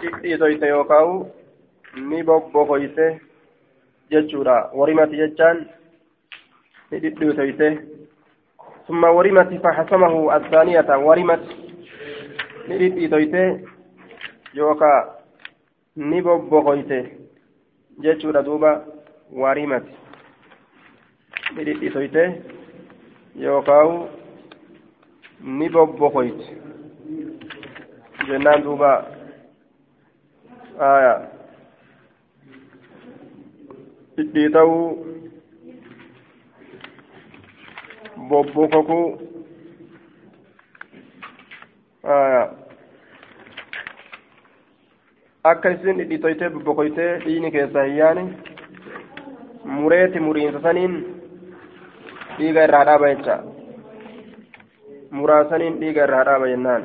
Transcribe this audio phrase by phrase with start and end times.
[0.00, 1.24] dhidhiitoyte yookaan
[2.08, 3.20] ni bobbokoyte
[4.10, 5.66] jechuudha warimati jechaan
[6.90, 7.68] ni dhidhiitoyte
[8.88, 11.44] ثم ورمت فحسمه الثانية ورمت
[12.68, 13.42] ni dhidhiitoyte
[14.54, 15.06] yookaan
[15.96, 16.98] ni bobbokoyte
[18.02, 18.84] jechuudha duuba
[19.32, 19.92] warimati
[21.56, 22.42] ni dhidhiitoyte
[23.36, 24.08] yookaan
[25.40, 26.46] ni bobbokoyte
[30.78, 31.14] aya
[34.16, 34.86] dhidhiita'uu
[38.28, 39.06] bobbokokuu
[42.16, 42.42] aya
[45.52, 48.24] akka isin dhidhiitoytee bobbokoytee dhiini keessaa hin yaane
[49.64, 50.94] mureeti muriinsa saniin
[52.38, 53.36] dhiiga irraa dhaaba jecha
[55.20, 56.82] muraasaniin dhiiga irraa dhaaba jennaan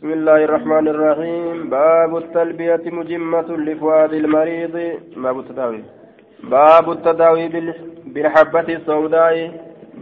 [0.00, 1.70] بسم الله الرحمن الرحيم.
[1.70, 4.74] باب التلبية مجمة لفؤاد المريض.
[5.16, 5.82] باب التداوي
[6.52, 7.48] باب التداوي
[8.14, 9.34] بالحبة السوداء.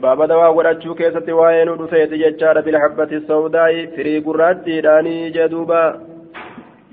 [0.03, 3.73] باب دواء ورجو كيسة وين ودفيت ججارة بالحبة السوداء.
[3.97, 5.85] فري قراتي داني جدوبا.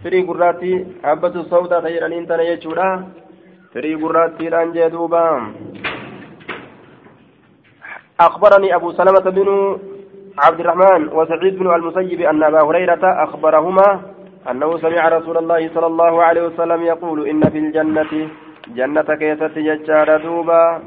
[0.04, 2.90] فري قراتي حبة السوداء خيرا انتنا يجودا.
[3.74, 5.26] فري قراتي دان جدوبا.
[8.20, 9.50] أخبرني أبو سلمة بن
[10.38, 14.02] عبد الرحمن وسعيد بن المسيب أن أبا هريرة أخبرهما
[14.52, 18.30] أنه سمع رسول الله صلى الله عليه وسلم يقول إن في الجنة
[18.68, 20.82] جنة كيست ججار دوبا.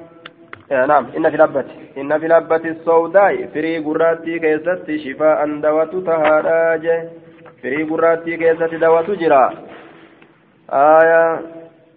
[0.71, 1.65] نعم إن في الأبة
[1.99, 3.47] إن في الأبة السوداء.
[3.55, 6.87] فري قراتي كيست شفاء دوات تهاراج.
[7.63, 9.55] فري قراتي كيست دوات جرا.
[10.71, 11.41] آية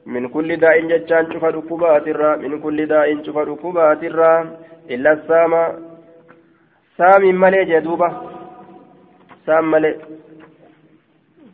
[0.06, 2.08] من كل داء ججان شفا ركبات
[2.44, 4.04] من كل داء شفا ركبات
[4.90, 5.12] إلا
[7.02, 8.10] السام سامي ملي جدوبة
[9.46, 9.96] سام ملي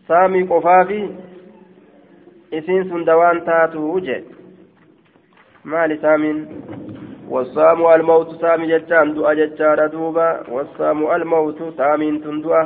[0.08, 1.09] سامي قفافي
[2.53, 4.24] إسين سندوان تاتو جي
[5.66, 6.38] مال سامين
[7.30, 12.63] والسام الموت سامي جتان دعا جتان دوبا والسام الموت سامين تندعا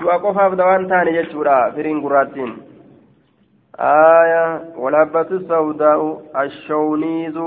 [0.00, 2.52] دعا قفاف دوان تاني جتورا فرين قراتين
[3.78, 4.44] آية
[4.76, 6.00] والهبة السوداء
[6.40, 7.38] الشونيز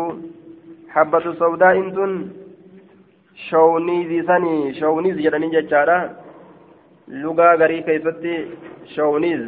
[0.94, 2.43] حبة سوداء تن
[3.36, 6.16] شونيزي سني شونيز جراني جتشارا
[7.08, 8.48] لغا غري كيفتي
[8.96, 9.44] شونيز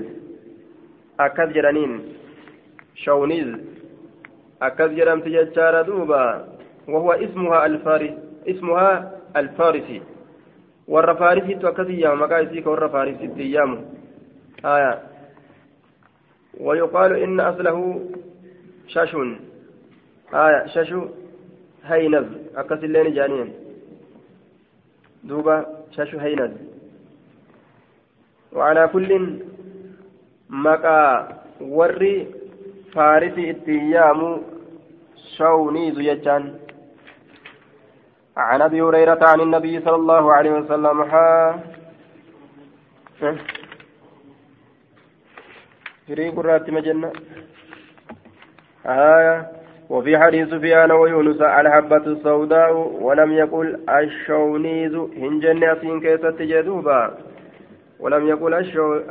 [1.20, 1.92] أكد جرانين
[2.96, 3.50] شونيز
[4.62, 6.48] أكد جرمت جتشارا دوبا
[6.88, 8.14] وهو اسمها الفارس
[8.48, 10.02] اسمها الفارسي
[10.88, 13.78] warra faarisiitu akkasii yaama maqaa isii ka warra faarisiitti yaamu
[14.64, 15.02] haya
[16.60, 18.02] ويقال إن أصله
[18.88, 19.16] شاش
[20.34, 20.94] آية شاش
[21.84, 22.26] هينز
[22.56, 23.54] أكس اللين جانين
[25.28, 26.52] دوبا شاشو هينز
[28.54, 29.40] وعلى كل
[30.50, 31.02] مكا
[31.62, 32.16] وري
[32.94, 34.20] فارسي اتيام
[35.38, 36.44] شونيز يجان
[38.38, 41.60] عن أبي هريرة عن النبي صلى الله عليه وسلم ها.
[46.08, 47.12] فريق الرات مجنة.
[48.86, 49.52] آية
[49.90, 57.18] وفي حديث سفيان ويونس الحبة السوداء ولم يقل الشونيز هنجن أسين كيست جدوبا
[58.00, 58.54] ولم يقل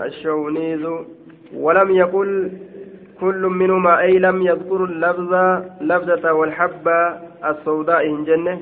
[0.06, 0.84] الشونيز
[1.54, 2.50] ولم يقل
[3.20, 5.32] كل منهما أي لم يذكر اللفظ
[5.80, 6.98] لفظة والحبة
[7.50, 8.60] السوداء هنجن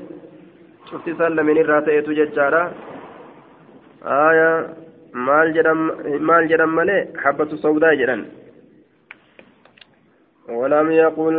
[0.91, 2.73] شفت سلم من الراتئة ججارة
[4.05, 4.50] آية
[5.12, 5.81] maal jedham
[6.29, 8.25] maal jedhan malee habbatu sawdaa jedhan
[10.49, 11.37] ولم يقل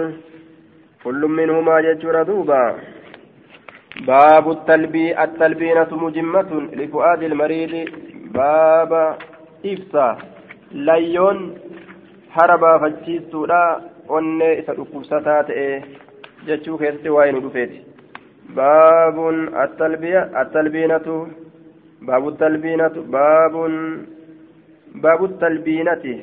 [1.04, 2.74] كل منهما ججر دوبا
[4.06, 7.88] باب التلبي التلبينة مجمة لفؤاد المريض
[8.34, 8.92] باب
[9.66, 10.08] إفسا
[10.72, 11.38] ليون
[12.36, 13.80] هربا فجيستودا
[14.16, 15.64] onne isa dhukkubsataa ta'e
[16.46, 17.80] jechuu keessatti waa'ee nu dhufeeti
[18.58, 21.16] baabun attalbiinatu
[22.10, 23.74] baabu talbiinatu baabun
[25.06, 26.14] baabu talbiinati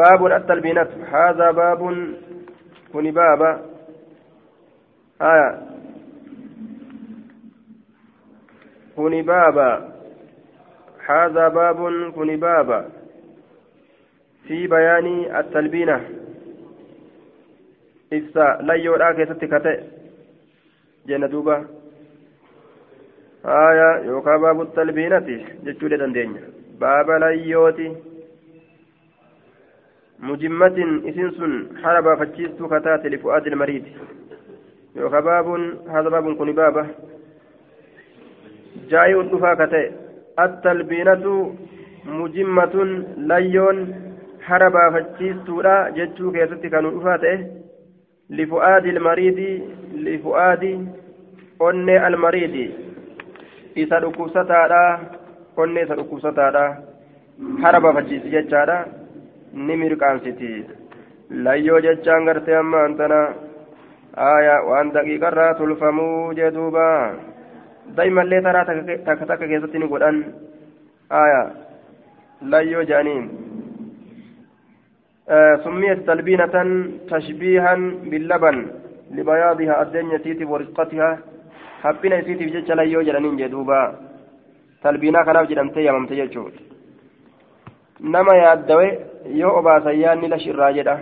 [0.00, 2.00] baabun attalbiinatu haadha baabun
[2.91, 3.61] kuni baaba
[5.19, 5.61] aya
[8.95, 9.99] kuni baaba
[11.09, 12.89] هذا باب كن بابا.
[14.47, 16.09] في بيان التلبينة.
[18.13, 19.83] إفسا لا يورا كيست كتئ
[21.07, 21.65] جنة دوبا.
[23.45, 24.05] آية.
[24.05, 25.19] يوكا باب التلبينة.
[25.65, 26.37] جتشولة دندين
[26.79, 27.95] باب لا يوتي.
[30.21, 31.37] مجمة إسنس
[31.83, 33.83] حرب فتشيست كتات لفؤاد المريد
[34.95, 35.47] يوكا باب
[35.89, 36.85] هذا باب كن بابه
[38.89, 39.91] جاي الدفا كتئ
[40.39, 41.55] التلبينة
[42.05, 43.77] مجمة ليون
[44.41, 47.47] حربا فتشيستورا جتشو كيستي كانوا دفا
[48.29, 49.61] لفؤاد المريض
[49.95, 50.63] لفؤاد
[51.61, 52.71] أني المريض.
[53.77, 54.99] إذا ركوستادا
[55.59, 56.83] أني إذا ركوستادا
[57.63, 58.98] حربا فتشيس جتشادا
[59.53, 60.65] نمر كانسيتي
[61.29, 63.19] layyoo jechaan gartee amma antana
[64.27, 66.85] aya waan daqiiqarraa tulfamuu jee duuba
[67.97, 70.17] daa'imallee taraa takka takka keessatti ni godhan
[71.21, 71.41] aya
[72.53, 73.29] layyoo jedhaniin
[75.63, 76.55] سميت تلبينة
[77.09, 77.73] تشبيها
[78.09, 78.57] باللبن
[79.15, 81.09] لبياضها الدنيا سيتي ورقتها
[81.83, 83.81] حبنا سيتي في جتش ليو جلنين جدوبا
[84.83, 86.55] تلبينا كناف جدمتي يممتي جتشوت
[88.13, 88.33] نما
[89.25, 90.99] يادوي يو أبا سيان نلا شراجدة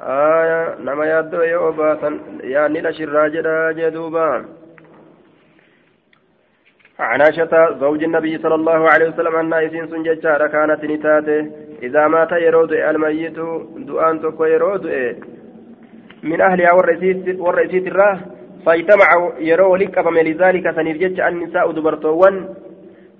[0.00, 4.44] آية نما يادوي يو أبا سيان نلا شراجدة جدوبا
[6.98, 11.50] عن عائشة زوج النبي صلى الله عليه وسلم أن إسين سنججارة كانت نتاته
[11.82, 13.38] إذا مات يرود الميت
[13.76, 14.84] دعان تكو يرود
[16.22, 18.18] من أهلها والرئيسيت الراه
[18.66, 22.54] فاجتمع يرو لك فمن لذلك سنيف جج النساء دبرتوان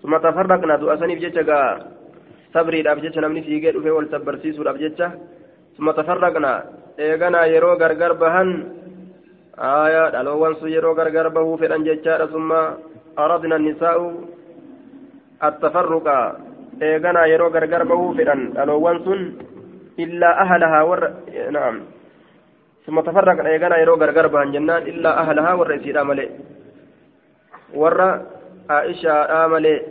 [0.03, 1.19] ثم تفرقنا دعا سنيف
[2.55, 5.01] صبري الأبجج نمني في جيد وفي والتبرسيس الأبجج
[5.77, 6.53] ثم تفرقنا
[6.99, 8.49] إيغانا يرو غرغر بهن
[9.59, 12.51] آية دلوان سو يرو غرغر بهو في الأنججار ثم
[13.19, 13.99] أردنا النساء
[15.49, 16.07] التفرق
[16.83, 19.21] إيغانا يرو غرغر بهو فدان ألوان سن
[20.05, 21.01] إلا أهلها ور
[21.57, 21.77] نعم
[22.87, 26.29] ثم تفرق إيغانا يرو غرغر بهن جنان إلا أهلها إسير ملئ
[27.81, 27.99] ور
[28.71, 29.15] عائشة
[29.45, 29.83] آملئ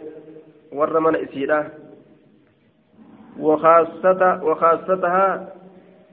[0.77, 1.82] ور من إسيرا وخاصة
[3.39, 5.53] وخاصتها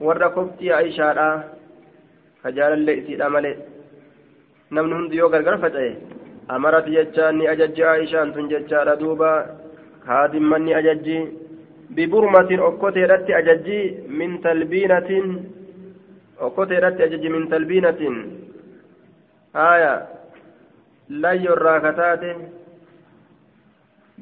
[0.01, 1.43] ور كفتي عائشة
[2.43, 3.55] خجال اللي إسير ملئ
[4.71, 5.95] نمن هند يو غرغر فتأي
[6.55, 9.31] amarat jechaan ni ajajji aishaan tun jechaadha duuba
[10.07, 11.17] haadimman ni ajajji
[11.95, 13.79] biburmatin okkoteedhatti ajajji
[14.19, 15.27] min talbiinatin
[16.47, 18.15] okkoteedhatti ajajji min talbiinatin
[19.59, 19.93] haya
[21.23, 22.31] layyo irraa kataate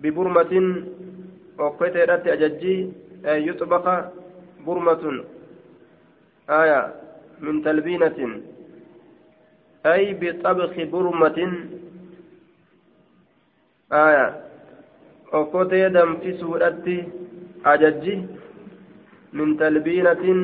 [0.02, 0.68] biburmatin
[1.68, 2.74] okkoteedhatti ajajji
[3.48, 3.96] yuxbaqa
[4.66, 5.18] burmatun
[6.48, 6.80] haya
[7.40, 8.32] min talbiinatin
[9.94, 11.52] ay bixabki burmatin
[13.90, 14.26] aya
[15.40, 16.98] okkotee danfisuudhatti
[17.74, 18.16] ajajji
[19.34, 20.40] min talbiinatin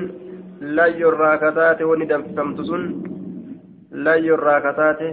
[0.78, 2.84] layyorraa kataate wani danfifamtu sun
[4.08, 5.10] layyorraa kataate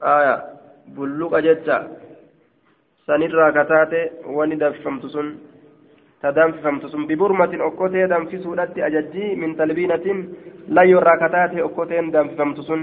[0.00, 0.34] aya
[0.94, 1.76] bulluqa jecha
[3.08, 4.00] sanirraa kataate
[4.36, 5.28] wani danfifamtu sun
[6.22, 10.18] ta danfifamtu sun biburmatin okkotee danfisuudhatti ajajji min talbiinatin
[10.78, 12.82] layyorraa kataate okkoteen danfifamtu sun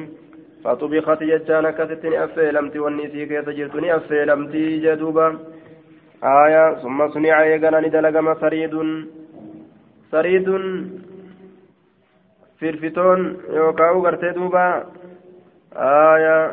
[0.65, 5.27] فطبخت جتان كستني أفيلمتي والنسي كيس جرتني أفيلمتي جدوبا
[6.23, 8.73] آية ثم صنع يغنى ندلقم سريد
[10.11, 10.47] سريد
[12.59, 13.21] firfitoon
[13.55, 14.63] yookaan gartee duuba
[15.87, 16.43] aayaa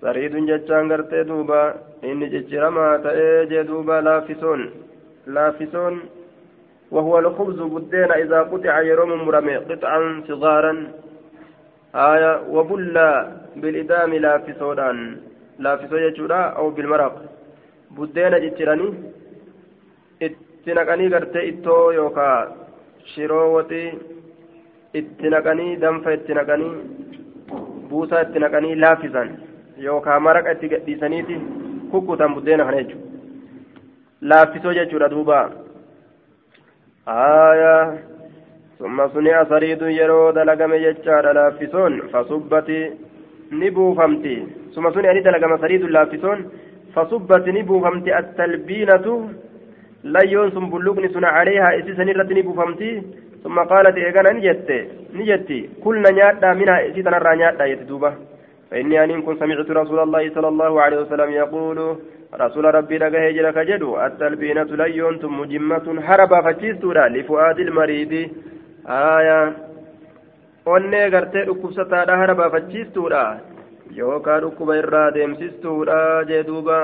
[0.00, 1.60] sariidun jechaan gartee duuba
[2.09, 4.61] inni cicciramaa ta'ee jee duuba laaffisoon
[5.27, 6.01] laaffisoon
[6.91, 10.73] وهو الخبز بدين إذا قطع يروم مرمي قطعا صغارا
[11.95, 13.11] آية وبلا
[13.55, 14.97] بالإدام لافسودان
[15.59, 17.15] لافسو يجورا أو بالمرق
[17.95, 18.87] بدينا جتراني
[20.25, 22.29] اتنقني قرتي اتو يوكا
[23.13, 23.83] شرووتي
[24.95, 26.69] اتنقني دنفا اتنقني
[27.91, 29.31] buusaa itti naqanii laaffisan
[29.85, 31.35] yookaan maraqa itti gadhiisaniiti
[31.90, 33.06] kukkutan buddeena kana jechuudha.
[34.22, 35.40] Laaffisoo jechuudha duuba.
[37.06, 37.94] Aayaa
[38.78, 42.78] summa suni'a sariiduun yeroo dalagame jechaadha laaffisoon fasubbati
[43.50, 44.36] ni buufamti.
[44.74, 46.44] Summa suni'a ni dalagama sariiduun laaffisoon
[46.94, 49.14] fasubbati ni buufamti attalbiinatu
[50.04, 52.90] layyoon sun bulluqni suna caleehaa isiisan irratti ni buufamti.
[53.42, 54.78] Summa qaalati eegana ni jette
[55.12, 55.60] ni jetti.
[55.82, 58.12] Kulna nyaadhaa minaa isii tanarraa nyaadhaa jette duuba.
[58.70, 61.96] فإني أن كنت سمعت رسول الله صلى الله عليه وسلم يقول
[62.34, 68.12] رسول ربي لك هجرك جدو التلبينة لا ينتم مجمة حربا فجيستورا لفؤاد المريض.
[68.86, 69.46] aayaa
[70.74, 73.22] onnee gartee dhukkubsataadha hara baafachiistuudha
[73.96, 75.98] yookaan dhukkuba irraa deemsistuudha
[76.30, 76.78] jee duuba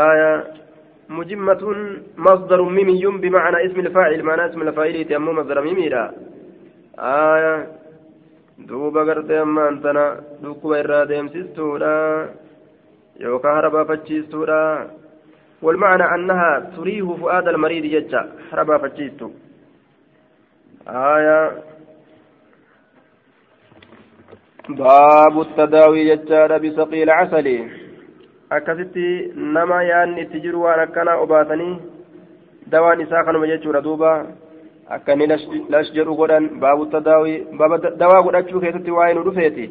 [0.00, 0.42] aayaa
[1.12, 1.62] مجمة
[2.16, 5.86] مصدر ميمي بمعنى اسم الفاعل معنى اسم الفاعل تيمم مصدر ميمي
[6.98, 7.81] آية.
[9.68, 12.28] أنتنا دوكو إرا ديمسيستو لا
[13.20, 14.86] يوكا هربا فتشيستو لا
[15.62, 19.30] والمعنى أنها تريه فؤاد المريض يجا هربا فتشيستو
[20.88, 21.40] آية
[24.68, 27.48] باب التداوي ججار بسقي العسل
[28.52, 31.74] akkasitti nama yaanni itti jiru waan akkana obaasanii
[32.72, 34.10] dawaan isaa kanuma jechuudha duuba.
[34.90, 35.26] Akka inni
[35.70, 39.70] lash jedhu godhan baabu tadaawii baaba dawaa godhachuu keessatti waa'ee nu dhufeeti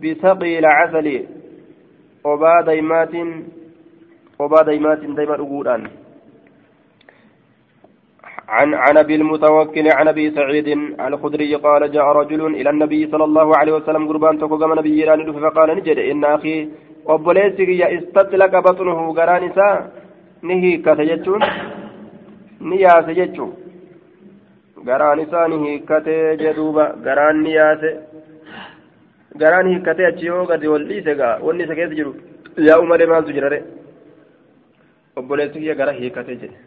[0.00, 1.16] bisaqii lacasali
[2.24, 3.30] obaa daymaatiin
[4.38, 5.90] obaa daymaatiin dayma dhuguudhaan
[8.48, 10.68] عن عن ابي المتوكل عن ابي سعيد
[11.00, 15.06] الخدري قال جاء رجل إلى النبي صلى الله عليه وسلم قربان تكو كما نبي
[15.44, 16.68] فقال نجد ان أخي
[18.64, 19.76] baxunuhu garaan isaa
[20.42, 21.42] ni hiikkate jechuun
[22.60, 23.52] ni yaase jechuun
[24.88, 27.90] garaan isaa ni hiikkate jedhuuba garaan ni yaase
[29.42, 32.12] garaan hiikkate achi yoo gadi ol dhiise gaa wanni isa keessa jiru
[32.68, 33.60] yaa'u malee maaltu jira re
[35.22, 36.58] obboleessi kiyya gara hiikkate jedhe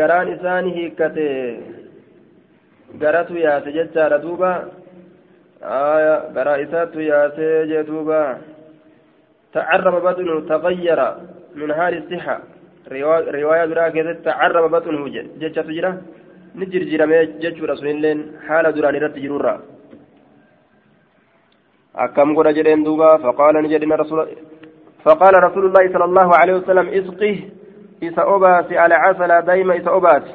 [0.00, 1.28] garaan isaa ni hiikkate
[3.04, 4.52] garatu yaase jechaadha duuba.
[5.62, 8.38] آية برائسات ياسي جدوبا
[9.52, 11.14] تعرب بطنه تغير
[11.54, 12.40] من حال الصحة
[12.92, 15.08] رواية براكة تعرب بطنه
[15.40, 15.92] جتشة تجرى
[16.54, 18.14] نجر جرمي جتش رسول الله
[18.46, 19.60] حال دراني رت جرورا.
[21.96, 24.26] أكم قد جرين دوبا؟ فقال نجرين رسول
[25.04, 27.36] فقال رسول الله صلى الله عليه وسلم إسقه
[28.02, 30.34] إسا أباسي على عسل دايما إسا أباسي.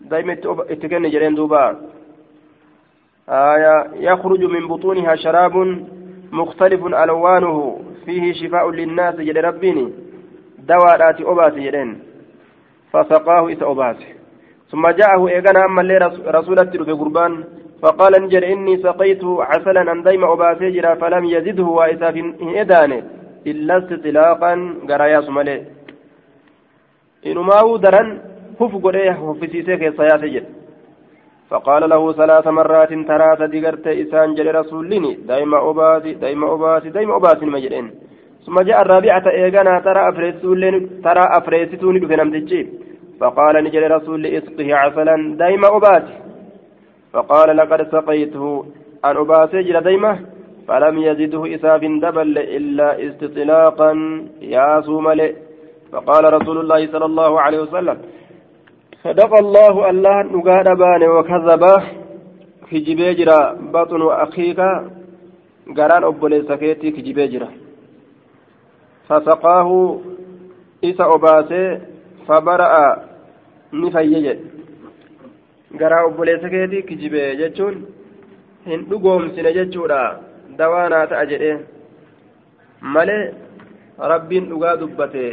[0.00, 0.32] دايما
[0.72, 1.80] اتكن جرين دوبا.
[3.28, 5.54] آية يخرج من بطونها شراب
[6.32, 10.03] مختلف ألوانه فيه شفاء للناس جل ربيني.
[10.68, 11.90] دواء آتي أباسي جلين
[12.92, 14.06] فسقاه إذا أباسي
[14.70, 15.96] ثم جاءه إيغانا أما اللي
[16.38, 17.44] رسولة في قربان
[17.82, 22.20] فقال نجر إني سقيت عسلا أن ديم أباسي جرا فلم يزده وإذا في
[22.60, 23.02] إدانه
[23.46, 24.52] إلا استطلاقا
[24.88, 25.56] قرايا سمالي
[27.26, 28.02] إنما درا
[28.60, 30.42] هف قريه هفسيسيك يسياسي
[31.50, 37.46] فقال له ثلاث مرات ترى تدقرت إسان جل رسولني دائما أباسي دائما أباسي دائما أباسي
[37.46, 37.86] مجرين
[38.46, 40.62] ثم جاء الرابعة إيغانا ترى أفريسون
[41.04, 42.68] ترى أفريستوني بفنمتجي
[43.20, 46.14] فقال نجل رسول اسقه عسلا دائما أباسي
[47.12, 48.66] فقال لقد سقيته.
[49.04, 50.12] أن أباسي جل دائما
[50.68, 53.90] فلم يزده إساف دبل إلا استطلاقا.
[54.40, 55.32] يا سوملئ
[55.92, 57.98] فقال رسول الله صلى الله عليه وسلم
[59.04, 61.64] صدق الله الله نقاد بان وكذب.
[62.70, 63.40] كجبي جرا
[63.72, 64.60] بطن أخيك.
[65.76, 67.48] قران أبولي سكيتي كجبي جرا.
[69.08, 70.00] فسقاه
[70.84, 71.80] إسا أباسي
[72.28, 72.74] فبرأ
[73.72, 74.26] نفيج
[75.80, 77.78] garaa obboleessa keetii kijibee jechuun
[78.66, 80.02] hin dhugoomsine jechuudha
[80.58, 81.56] dawaanaa ta'a jedhee
[82.96, 83.24] malee
[84.12, 85.24] rabbiin dhugaa dubbate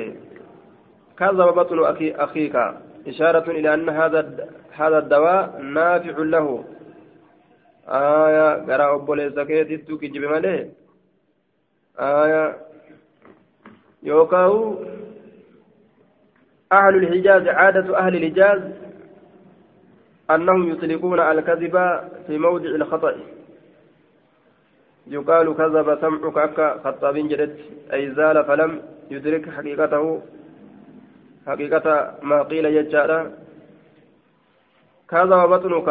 [1.19, 1.85] kazaba baxnu
[2.25, 2.65] akiika
[3.07, 6.63] إشارة إلى أن هذا هذا الدواء نافع له
[7.87, 10.69] آية قرأ أبو ليسكيت تكجب ماله
[11.99, 12.57] آية
[14.03, 14.85] يوكاو
[16.71, 18.61] أهل الحجاز عادة أهل الحجاز
[20.31, 21.75] أنهم يطلقون الكذب
[22.27, 23.15] في موضع الخطأ.
[25.07, 27.55] يقال كذب سمعك أكا خطاب جدت
[27.93, 28.81] أي زال فلم
[29.11, 30.21] يدرك حقيقته.
[31.47, 33.31] حقيقة ما قيل يجارا
[35.09, 35.89] كذا وبطنك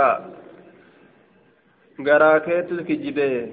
[2.06, 3.52] غراكيت الكجبه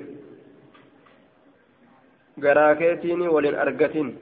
[2.41, 4.19] garaakeetiin waliin argatin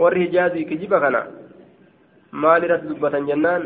[0.00, 1.20] warri hijaazii kijiba kana
[2.42, 3.62] maal irratti dubbatan jennaan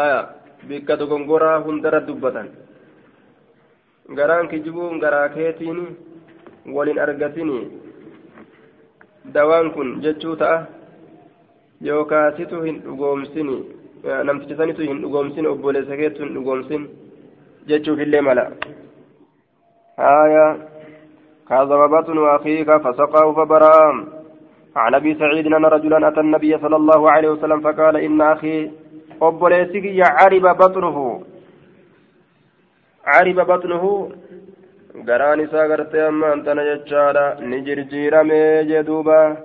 [0.00, 0.18] aya
[0.68, 2.48] bikka dogongoraa hundarra dubbatan
[4.18, 5.80] garaan kijibuun garaakeetiin
[6.76, 7.58] waliin argatini
[9.34, 10.58] dawaan kun jechuu ta'a
[11.88, 13.56] yookaasitu hin dhugoomsini
[14.24, 16.90] namticha sanitu hin dhugoomsin obboleessa keetu hin dhugoomsin
[17.72, 18.50] jechuufillee mala
[20.08, 20.46] haya
[21.50, 22.70] كذب بطن أخيك
[23.36, 23.76] فبرأ
[24.76, 28.70] عن أبي سعيد أن رجلا أتى النبي صلى الله عليه وسلم فقال إن أخي
[29.22, 31.22] أبوليسك عرب بطنه.
[33.06, 34.12] عرب بطنه.
[35.70, 39.36] gartee amma antana jechaadha ni jirjiirame jee duuba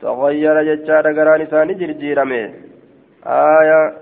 [0.00, 2.40] taghayyara jechaadha garaan isaa ni jirjiirame
[3.24, 3.92] aya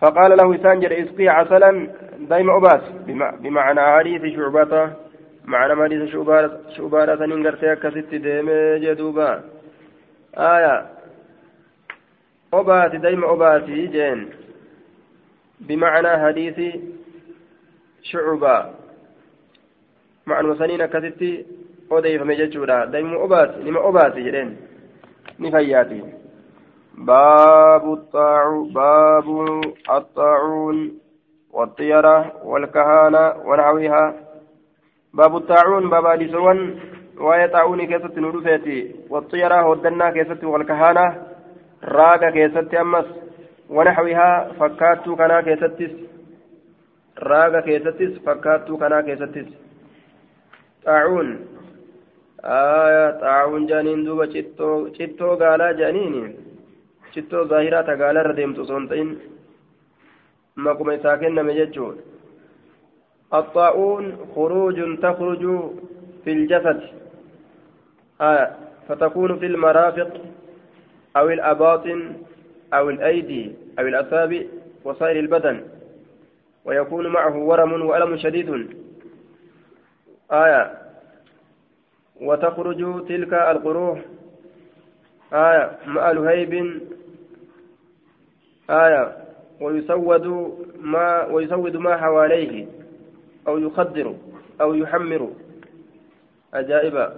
[0.00, 1.70] فقال له إسان جل اسقي عسلا
[2.30, 2.82] دائما أباس.
[3.42, 4.72] بمعنى حديث شعبة.
[5.44, 9.59] معنى حديث شعبة شعبة سنين قرتي كست ديمي جدوبا.
[10.38, 10.86] آية.
[12.54, 14.30] أباتي دائما أباتي جين.
[15.60, 16.76] بمعنى حديث
[18.02, 18.80] شعبة.
[20.58, 21.46] saniin akkasitti
[21.90, 24.50] odeeffame jechuudha daa'imni obaasi nima obaasi jedheen
[25.38, 26.20] ni fayyaati
[27.00, 29.26] باب الطاعون باب
[29.90, 30.98] الطاعون
[31.52, 34.14] والطيرة والكهانة ونحوها.
[35.14, 36.06] باب الطاعون باب
[37.20, 41.06] طاعون كيست نورفيتي والطيرة ودنا كيست والكهانة
[41.84, 43.06] راقة كيست أمس
[43.68, 45.92] ونحوها فكاتو كنا كيستس
[47.18, 49.48] راقة كيستس فكاتو كنا كيستس
[50.84, 51.28] طاعون
[52.44, 56.34] آية طاعون جانين دوبا چتو چتو غالا جانين
[57.12, 59.18] چتو ظاهرة غالا رديمتو سونتين
[60.56, 61.96] مقوم ساكن مججون
[63.34, 65.42] الطاعون خروج تخرج
[66.24, 66.99] في الجسد
[68.20, 68.56] آية
[68.88, 70.20] فتكون في المرافق
[71.16, 72.12] أو الأباطن
[72.74, 74.42] أو الأيدي أو الأصابع
[74.84, 75.60] وصائر البدن
[76.64, 78.76] ويكون معه ورم وألم شديد.
[80.32, 80.72] آية
[82.20, 84.00] وتخرج تلك القروح.
[85.32, 86.80] آية مع لهيب
[88.70, 89.16] آية
[89.60, 90.26] ويسود
[90.80, 92.66] ما ويسود ما حواليه
[93.48, 94.14] أو يخدر
[94.60, 95.30] أو يحمر.
[96.54, 97.12] أجائب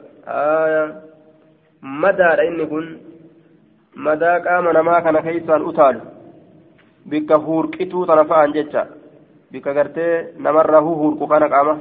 [2.02, 2.86] madaadha inni kun
[3.94, 6.00] madaa qaama namaa kana keessaan utaalu
[7.10, 8.86] bikka huurqituu tana fa'aan jecha
[9.52, 11.74] bikka gartee namarraa huurqu kana qaama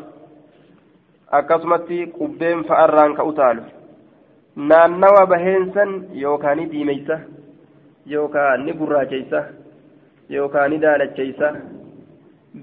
[1.39, 3.62] akkasumatti qubbeen fa'arraan ka utaalu
[4.55, 5.93] naannawa baheensan
[6.24, 7.19] yookaan ni diimeysa
[8.15, 9.43] yookaan ni gurraacheysa
[10.29, 11.53] yookaan ni daalacheysa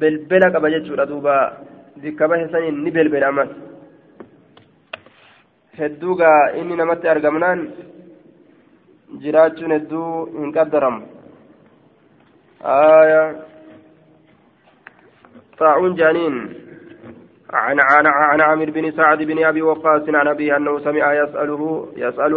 [0.00, 1.34] belbela qaba jechuudha duuba
[2.02, 3.67] bikka baheensan ni belbela ammas.
[5.78, 7.60] Hedduu gaa inni namatti argamnaan
[9.22, 10.08] jiraachuun hedduu
[10.38, 11.02] hin qaddaramu.
[15.58, 16.36] Xaa'uun jaaniin.
[17.52, 22.32] عن عن عن عامر بن سعد بن ابي وقاص عن ابي انه سمع يساله يسال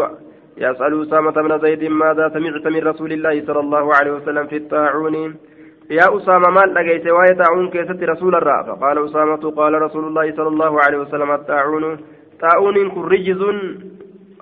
[0.58, 5.16] يسال اسامه بن زيد ماذا سمعت من رسول الله صلى الله عليه وسلم في الطاعون
[5.90, 10.48] يا اسامه ما لقيت وايه طاعون كيست رسول الله فقال اسامه قال رسول الله صلى
[10.48, 11.86] الله عليه وسلم الطاعون
[12.42, 13.42] طاعون كن رجز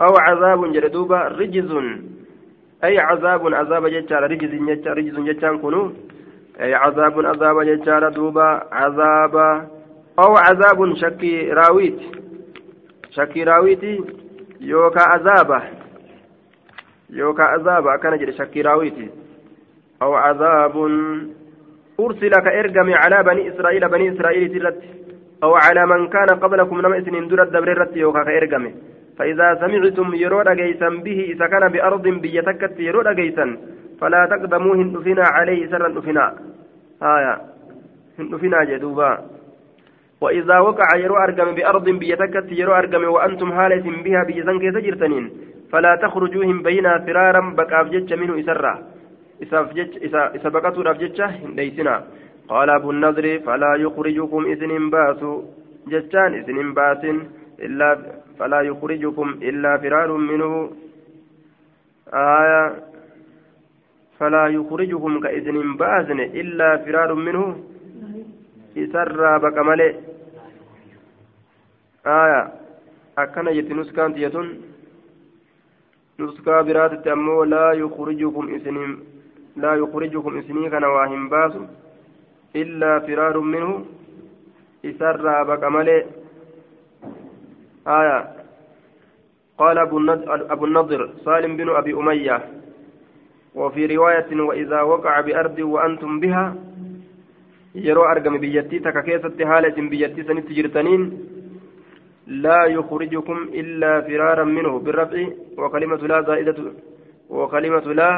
[0.02, 1.72] أو عذاب جلدوبا رجز
[2.84, 5.92] أي عذاب عذاب جتار رجز جتار رجز جتان كنو؟
[6.62, 9.36] أي عذاب عذاب جتار دوبا عذاب
[10.20, 12.00] أو عذاب شكي راويت.
[13.12, 14.04] شكي راويتي
[14.62, 15.62] يوكا عذابه
[17.10, 19.10] يوكا عذابه كان جري شكي راويتي
[20.02, 20.76] أو عذاب
[22.00, 24.84] أرسل كإرقم على بني إسرائيل بني إسرائيل تلت.
[25.44, 28.72] أو على من كان قبلكم نما إسنين درت دبرت يوكا كإرقم.
[29.18, 33.58] فإذا سمعتم يرود جيسا به إذا كان بأرض بيتكت يرود جيسا
[34.02, 36.26] فلا تقدموا هندفنا عليه سرا هندفنا
[37.02, 37.42] هايا
[38.20, 39.12] هندفنا جدوبا.
[40.22, 45.26] وإذا وقع يرو أرقم بأرض بيتكت يرو أرقم وأنتم حالة بها بيزن كيس جرتنين
[45.72, 47.56] فلا تخرجوهم بينا فرارا
[47.94, 48.74] جتش منه إسرا.
[49.44, 51.22] إسا بقتوا راف جتش
[51.56, 52.04] ليسنا
[52.50, 55.22] قال أبو النضر فلا يخرجكم إذن باس
[55.88, 57.04] جتان إذن باس
[57.60, 57.88] إلا
[58.40, 60.72] فلا يخرجكم إلا فرار منه.
[62.14, 62.64] آية
[64.20, 66.08] فلا يخرجكم كإذن باس
[66.42, 67.64] إلا فرار منه.
[68.78, 69.94] إسرى بقمله
[72.06, 72.42] آية
[73.18, 74.48] أكن جت نسكان تيتون.
[76.20, 78.92] نسكا برات أمو لا يخرجكم إسنين
[79.64, 81.54] لا يخرجكم إسنين كان واهم باس
[82.56, 83.86] إلا فرار منه
[84.86, 86.06] إسرى بكمله
[87.88, 88.20] آية.
[89.58, 89.78] قال
[90.52, 92.40] أبو النضر سالم بن أبي أمية.
[93.56, 96.56] وفي رواية وإذا وقع بأرض وأنتم بها.
[97.76, 101.02] يرو أرقم بيتي تككيسة حالة بيتي سنت جرتنين.
[102.28, 105.28] لا يخرجكم إلا فرارا منه بالرفع.
[105.58, 106.58] وكلمة لا زائدة
[107.30, 108.12] وكلمة لا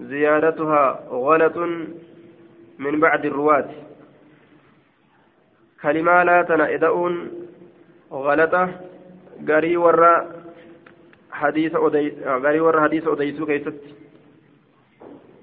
[0.00, 1.56] زيادتها غلط.
[2.80, 3.68] من بعد الرواة.
[5.82, 7.14] كلمة لا تنائدؤون
[8.12, 8.64] غلطة.
[9.48, 10.14] غري ورا
[11.32, 12.06] حديث أدي
[12.44, 13.76] غري ورا حديث أديسو كيست.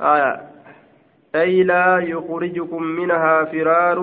[0.02, 0.32] آية.
[1.36, 4.00] أي لا يخرجكم منها فرار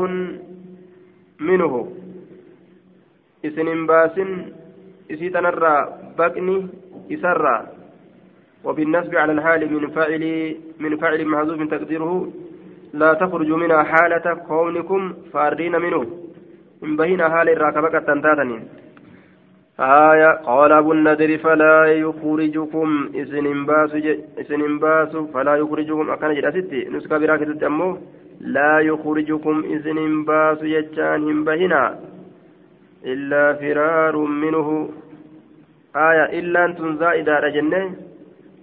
[1.40, 1.74] منه.
[3.44, 4.30] baasin
[5.08, 6.56] isii tanarraa baqni
[7.08, 7.62] isarraa
[8.64, 10.24] وبالنسب على الحال من فاعل
[10.80, 12.32] من فاعل محذوف تقديره
[13.00, 16.02] لا تخرج منها حالة كونكم فارين منه.
[16.82, 18.62] من بين حال الراكبة تنتاتنين
[19.80, 21.76] آية قال أبو النذر فلا
[22.06, 22.88] يخرجكم.
[23.14, 23.92] إسن باس
[24.40, 26.10] إسن باس فلا يخرجكم.
[26.10, 27.98] أكن جلستي نسكا براكة أمو
[28.40, 29.56] لا يخرجكم.
[29.74, 31.84] إسن باس يجان هم بهنا
[33.12, 34.68] إلا فرار منه.
[35.96, 37.82] آية إلا أنتم زائدة جنة.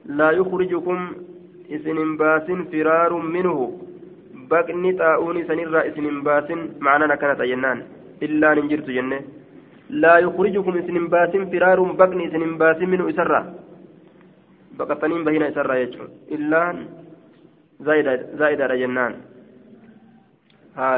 [0.06, 1.00] لا يخرجكم.
[1.76, 3.58] إسن باس فرار منه.
[4.52, 6.50] بقني طاعون سنرى إسن باس
[6.86, 7.80] معنانا كانت جنان
[8.26, 9.20] إلا ننجرت جنة
[10.04, 13.42] لا يخرجكم إسن باس فرار بقني إسن باس منه إسرى
[14.78, 16.04] بقطنين بهنا إسرى يجو
[16.36, 16.62] إلا
[17.86, 19.14] زائدة زائدة جنان
[20.78, 20.92] ها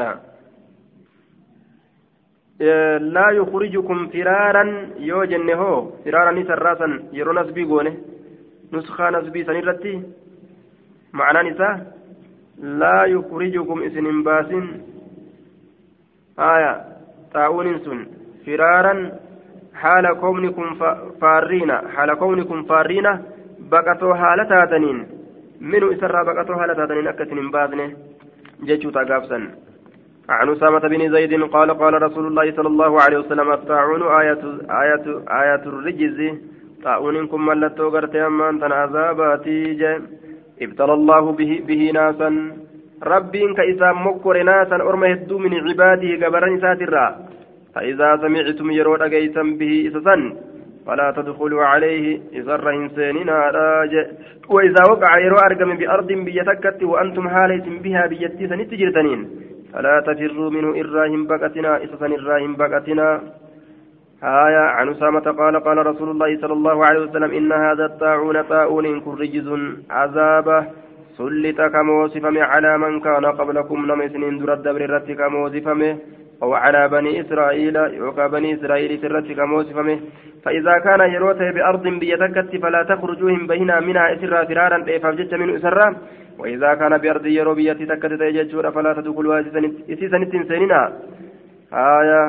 [3.14, 4.64] لا يخرجكم فرارا
[5.10, 5.62] يو جنه
[6.04, 6.88] فرارا نسراسا
[7.18, 7.64] يرو نسبي
[12.58, 14.50] لا يخرجكم اسن باس
[16.38, 16.82] آية
[17.34, 18.06] طاعون سن.
[18.46, 19.12] فرارا
[19.74, 20.74] حال كونكم
[21.20, 21.70] فارين.
[21.94, 23.06] حال كونكم فارين
[23.70, 25.06] بقتوا حالتاتنين
[25.60, 27.92] منو إسرى بقتوا حالتاتنين أكتن بازنه
[28.64, 29.38] جيشو تاقافسا
[30.28, 34.42] عن أسامة بن زيد قال قال رسول الله صلى الله عليه وسلم الطاعون آية
[34.82, 35.06] آية
[35.42, 36.18] آية الرجز.
[36.84, 39.74] طاعون كم ملتو قرتي أمان تنعذاباتي
[40.62, 42.30] ابتلى الله به, به ناسا.
[43.02, 47.06] ربين كإسام مكر ناسا أرمى هدو من عباده قبرني ساترا
[47.74, 50.36] فإذا سمعتم يرون أجيسا به إسسا
[50.86, 53.94] فلا تدخلوا عليه إسر إنساننا راج
[54.48, 59.20] وإذا وقع يرو أرقم بأرض بيتكت وأنتم حاليس بها بيتي سنتجرتنين
[59.72, 63.08] فلا تفروا منه إراهم بقتنا إسسا إراهم بقتنا.
[64.24, 69.00] آية عن أسامة قال قال رسول الله صلى الله عليه وسلم إن هذا الطاعون طاعون
[69.00, 69.48] كرجز
[69.90, 70.66] عذابه.
[71.18, 75.98] سلط كموصفم على من كان قبلكم نمسنين در الدبر الرت كموصفمه
[76.42, 80.00] وعلى بني إسرائيل يوكا بني إسرائيل سرت كموصفمه
[80.44, 85.96] فإذا كان يروته بأرض بيتكت فلا تخرجوهم بهنا منها إسرا فرارا فابجت من إسرا.
[86.38, 89.40] وإذا كان بأرض يرو بيتي تكت تيججور فلا تدخلوا
[89.92, 90.92] إسيسا نتنسيننا
[91.72, 92.22] آية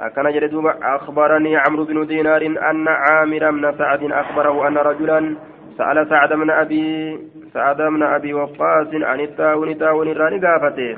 [0.00, 5.36] أكن جلدوب أخبرني عمرو بن دينار أن عامر بن سعد أخبره أن رجلا
[5.78, 7.18] سأل سعد بن أبي
[7.54, 10.96] سعد بن أبي وقاص عن التاون تاون الراني قافته.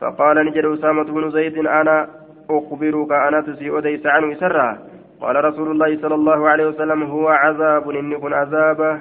[0.00, 2.08] فقال نجد أسامة بن زيد أنا
[2.50, 4.78] أخبرك أنا تسيء أديس عنه سرا.
[5.20, 9.00] قال رسول الله صلى الله عليه وسلم هو عذاب إن يكون عذابه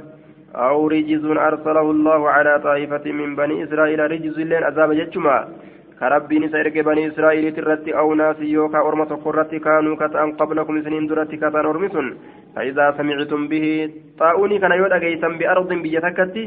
[0.55, 5.47] أو رجز أرسله الله على طائفة من بني إسرائيل رجز لين عذاب جتشما.
[5.99, 11.37] كربين سيرك بني إسرائيل ترتي أو ناس يوكا أرمى تقرتي كانوا كتأن قبلكم سنين درتي
[11.37, 12.07] كتأن أرمسون
[12.55, 13.65] فإذا سمعتم به
[14.19, 16.43] طاؤوني كان يود أجيسا بأرض بيتكتي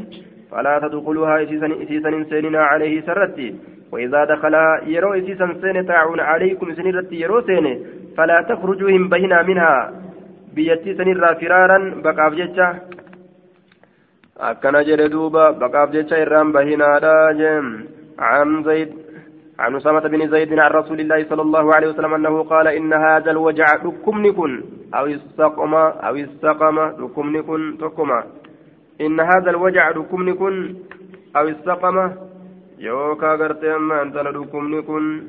[0.51, 3.55] فلا تدخلوها إسيسا سيننا عليه سرتي.
[3.91, 4.55] وإذا دخل
[4.95, 7.65] يرو إسيسا سين تعون عليكم سنرتي يرو سين
[8.17, 9.75] فلا تخرجوهم بينا منها.
[10.55, 12.67] بيتي سنرا فرارا بقاف جتشا
[14.39, 17.65] أكنا جلدوبا بقاف جتشا إرام بهنا راجم
[18.19, 18.89] عن زيد
[19.59, 23.31] عن أسامة بن زيد عن رسول الله صلى الله عليه وسلم أنه قال إن هذا
[23.31, 28.23] الوجع لكمنكن أو استقم أو استقم لكمنكن تقما
[29.01, 30.75] إن هذا الوجع لكمنكن
[31.37, 32.11] أو استقم
[32.79, 35.23] يوكا قرت أما أنت لكمنكن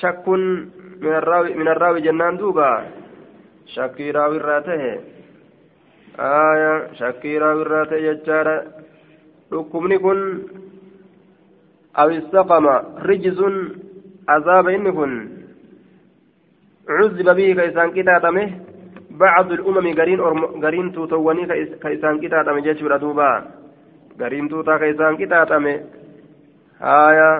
[0.00, 0.28] شك
[1.00, 2.84] من الراوي من الراوي جنان دوبا.
[3.66, 4.82] شكي راوي راته
[6.18, 8.64] آية شكي راوي راته يجارة
[9.52, 10.18] لكمنكن
[11.98, 12.66] أو استقم
[13.08, 13.40] رجز
[14.28, 15.28] عذاب إنكن
[16.88, 18.50] عذب به كيسان كتاتمه
[19.10, 20.20] بعض الأمم قرين
[20.64, 21.42] قرين توتواني
[21.82, 23.30] كيسان كتاتمه جيشورا دوبا.
[24.20, 25.74] قرين توتا كيسان كتاتمه.
[26.82, 27.30] آية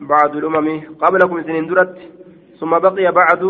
[0.00, 0.68] بعض الأمم
[1.02, 1.96] قبلكم سنين درت
[2.60, 3.42] ثم بقي بعد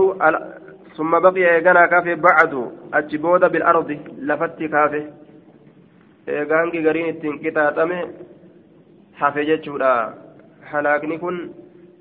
[0.96, 2.52] ثم بقي إيغانا كافي بعد
[2.94, 5.02] أجبود بالأرض لفت كافي.
[6.28, 8.00] إيغانكي قرين التنكتاتمه
[9.14, 10.14] حفي جيشورا
[10.72, 11.38] halaakni kun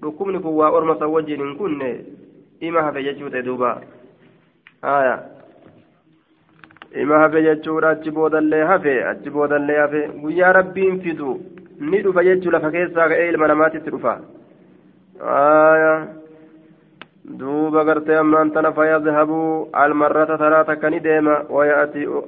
[0.01, 1.89] dhukkubni kun waa orma san wajjin hin kunne
[2.61, 3.81] ima hafe jechuu ta'e duuba.
[4.81, 5.15] Haya
[7.03, 10.01] ima hafe jechuudha achi boodallee hafe achi boodallee hafe.
[10.21, 11.39] Guyyaa rabbiin fidu
[11.79, 14.15] ni dhufa jechuu lafa keessaa ka'ee ilma namaatitti dhufa.
[15.25, 15.93] Haya
[17.39, 21.35] duuba gartee ammaan tana fayadhabuu almarrata taraa takka ni deema.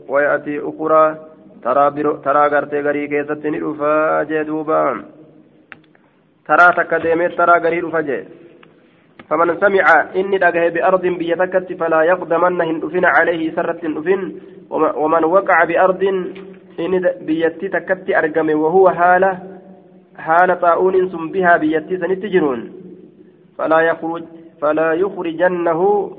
[0.09, 1.15] Wayatii ukuraa
[1.63, 4.95] taraa gartee garii keessatti ni dhufaa jee duubaa
[6.47, 8.25] ترى تكديمت ترى قريب فجأة.
[9.29, 14.35] فمن سمع إني دقه بأرض بيتكت فلا يقدمن هندفن عليه سرة هندفن
[14.71, 16.03] ومن وقع بأرض
[16.79, 19.39] إني بيتي تكت أرقم وهو حالة
[20.17, 22.71] حال طاعون ثم بها بيتي سنتجرون
[23.57, 24.23] فلا يخرج
[24.61, 26.11] فلا يخرجنه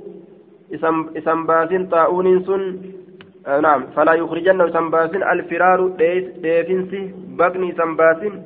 [1.19, 2.63] اسم باسن طاعون سن.
[3.47, 3.83] آه نعم.
[3.97, 5.89] فلا يخرجنه اسم باسن الفرار
[6.43, 8.43] ديفنسي بقني اسم باسن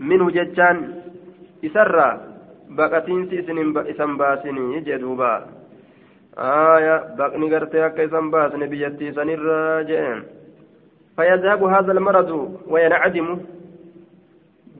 [0.00, 0.99] منه ججان
[1.62, 2.18] isarraa
[2.76, 3.44] baqatiinsi
[3.92, 5.30] isan baasinii jee duuba.
[6.36, 10.22] Aya baqni gartee akka isan baasne biyyattii sanirraa jeen.
[11.20, 13.38] فيذهب هذا المرض وينعدم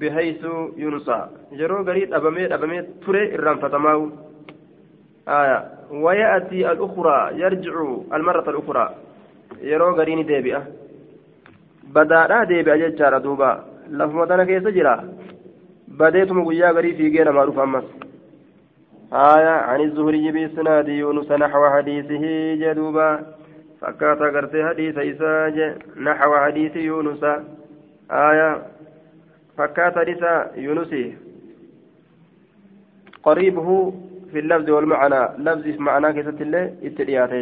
[0.01, 4.11] بحيث ينسى جرو قريب أبميت أبميت تري إرام فتماو
[5.29, 5.59] آية
[5.90, 7.75] ويأتي الأخرى يرجع
[8.16, 8.95] المرة الأخرى
[9.62, 10.62] يرو قريني ديبئة
[11.95, 14.95] بدأنا ديبئة ججارة دوبا لفما تنا كيس جرا
[15.90, 17.85] بديتم قيا قريب في جينا معروف أمس
[19.12, 22.24] آية عن الزهري بإسناد يونس نحو حديثه
[22.55, 23.11] جدوبا
[23.81, 25.57] فكات قرتي حديث إساج
[25.96, 27.24] نحو حديث يونس
[28.11, 28.62] آية
[29.59, 30.22] فكات حديث
[30.57, 30.92] يونس
[33.22, 33.92] قريبه
[34.33, 37.33] في اللفظ والمعنى لفظ معنى كيست الله اتريات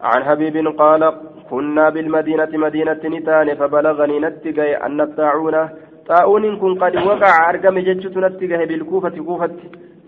[0.00, 1.02] عن حبيب قال
[1.50, 5.68] كنا بالمدينة مدينة نتان فبلغني نتقي أن الطاعون
[6.08, 9.50] طاعون كن قد وقع أرقم ججت نتقه بالكوفة كوفة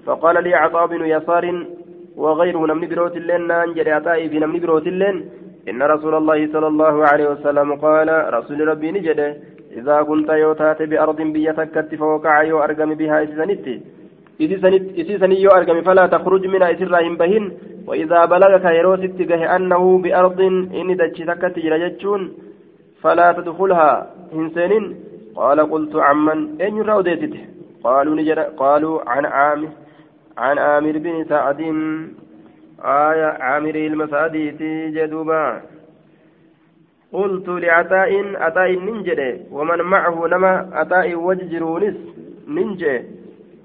[0.06, 1.44] فقال لي عطاء بن يسار
[2.16, 5.16] وغيره نمني بروت اللين نانجل عطاء في نمني بروت اللين.
[5.70, 9.36] إن رسول الله صلى الله عليه وسلم قال رسول ربي نجده
[9.78, 13.66] إذا كنت يوتات بأرض بيتكت فوقع يو أرقم بها إسسنت
[15.00, 17.44] إسسني يو أرقم فلا تخرج منها إسراهم بهن.
[17.88, 20.40] وإذا بلغك يروست جه أنه بأرض
[20.80, 22.20] إن دجي تكت جرجتشون
[23.02, 23.90] فلا تدخلها
[24.34, 24.72] إنسان
[25.36, 26.92] قال قلت عمن أين يرى
[27.84, 29.68] قالوا نجر قالوا عن عامر
[30.38, 31.60] عن عامر بن سعد.
[32.80, 35.62] آية عامر المسعديتي جدوبا.
[37.12, 41.96] قلت لعطاء عطاء ننجد ومن معه نما عطاء وججرونس
[42.48, 43.02] ننجي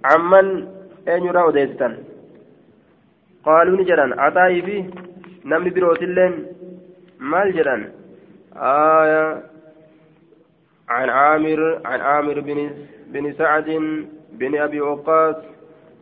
[0.06, 0.68] عمن
[1.08, 1.98] أين يرى وديستان
[3.46, 4.86] قالوا نجرا عطاء في
[5.46, 6.34] نمني بروت اللين
[7.20, 7.78] مال جرا
[8.56, 9.44] آية
[10.92, 12.60] عن عامر عن عامر بن
[13.14, 13.70] بن سعد
[14.40, 15.36] بن أبي وقاص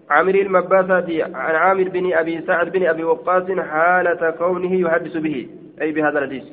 [0.09, 5.47] عامر المباسة عن عامر بن أبي سعد بن أبي وقاص حالة كونه يحدث به
[5.81, 6.47] أي بهذا الحديث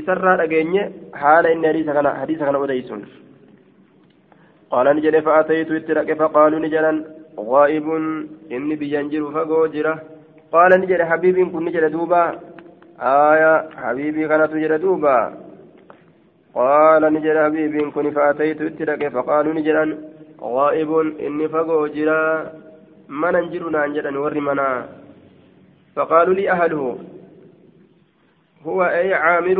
[0.00, 0.82] isarraa dhageenye
[1.20, 3.02] haala inni hadiisa kana hadiisa kana odeysun
[4.72, 6.98] qaala ni jedhe fa'ataytu itti dhaqe faqaaluu ni jedhan
[7.50, 8.04] ghaa'ibun
[8.56, 9.94] inni biyyan jiru fagoo jira
[10.52, 11.72] qaala ni jedhe habiibiin kun ni
[18.16, 19.90] fa'ataytu itti dhaqe faqaaluu ni jedhan
[20.40, 22.18] ghaa'ibun inni fagoo jira
[23.22, 24.78] manan jiru naan jedhan warri manaa
[25.96, 26.90] faqaaluu li ahaluhu
[28.66, 29.58] هو أي عامر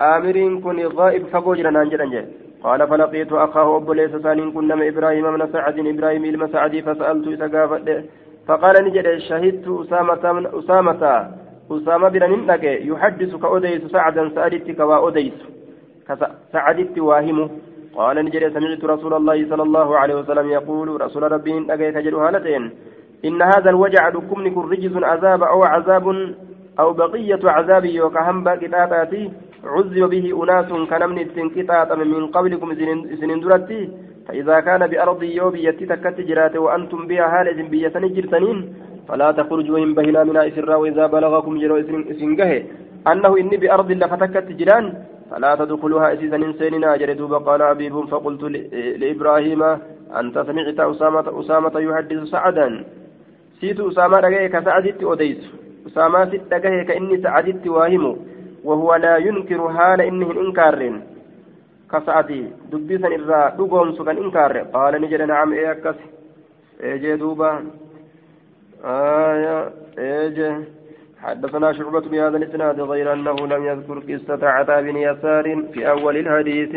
[0.00, 2.24] آمر كن غائب فقوجنا نانجلا
[2.62, 8.04] قال فلقيت أخاه أبو ليس سانين كن إبراهيم من سعد إبراهيم المسعدي فسألت إسقافة
[8.46, 11.02] فقال نجد شهدت أسامة من أسامة
[11.70, 15.38] أسامة بن ننك يحدث كأوديس سعدا سألت كواوديس
[16.52, 17.48] سعدت واهمه.
[17.94, 22.70] قال نجد سمعت رسول الله صلى الله عليه وسلم يقول رسول ربي ننك كجل هالتين
[23.24, 24.38] إن هذا الوجع لكم
[24.72, 26.34] رجز عذاب أو عذاب
[26.80, 29.30] أو بقية عذاب يوكهم باقي
[29.64, 32.68] عذب به أناس كنمن التنكتات من قبلكم
[33.20, 33.80] سنين درتي
[34.26, 38.58] فإذا كان بأرض يوبي يتتكت جرات وأنتم بها هالة بية جرتنين
[39.08, 41.76] فلا تخرجوا إن بهنا من إسرا وإذا بلغكم جرو
[42.12, 42.50] إسنجه
[43.12, 44.84] أنه إني بأرض لفتكت جيران
[45.30, 48.42] فلا تدخلوها إسيسا إنساننا جردوب قال أبيب فقلت
[49.00, 49.62] لإبراهيم
[50.20, 52.84] أنت سمعت أسامة أسامة يحدث سعدا.
[53.60, 55.42] سيت أسامة رجعك سعدت أديس
[55.86, 58.16] أسامة ستة كإني سعدت واهمه.
[58.64, 61.00] وهو لا ينكر حال إنه إنكار.
[61.92, 64.58] كسعدي دبيسا إرى دقوم سكن إنكار.
[64.58, 65.98] قال نجد نعم إيه أكس.
[66.80, 67.52] إيه دوبا.
[68.84, 70.60] آية إيه
[71.22, 76.74] حدثنا شعبة بهذا الإسناد غير أنه لم يذكر قصة عتاب يسار في أول الحديث.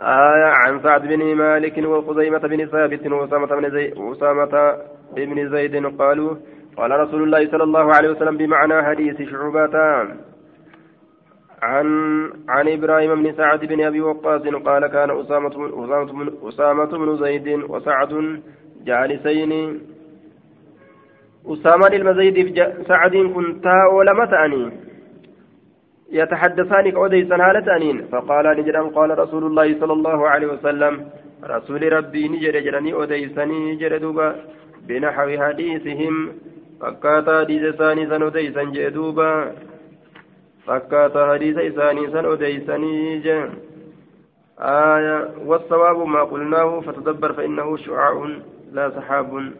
[0.00, 4.78] آية عن سعد بن مالك وخزيمة بن ثابت وأسامة بن زيد وأسامة
[5.16, 6.36] بن زيد قالوا
[6.76, 10.16] قال رسول الله صلى الله عليه وسلم بمعنى حديث شعبتان
[11.62, 11.86] عن
[12.48, 17.48] عن إبراهيم بن سعد بن أبي وقاص قال كان أسامة أسامة بن, أسامة بن زيد
[17.48, 18.40] وسعد
[18.84, 19.80] جالسين
[21.46, 22.36] أسامة المزيد
[22.88, 24.70] سعد كنتا ولم تأني.
[26.12, 31.10] يتحدثان كأوديسا هالتانين فقال نجرا قال رسول الله صلى الله عليه وسلم
[31.44, 34.34] رسول ربي نجر جرني أوديسني جردوبا
[34.88, 36.14] بنحو حديثهم.
[36.80, 39.52] isaanii san odeysan jee duuba
[40.66, 43.42] fakkaataa hadiisa isaanii san odeysanii jee
[44.60, 48.28] آية والصواب ما قلناه فتدبر فإنه شعاع
[48.72, 49.52] لا سحاب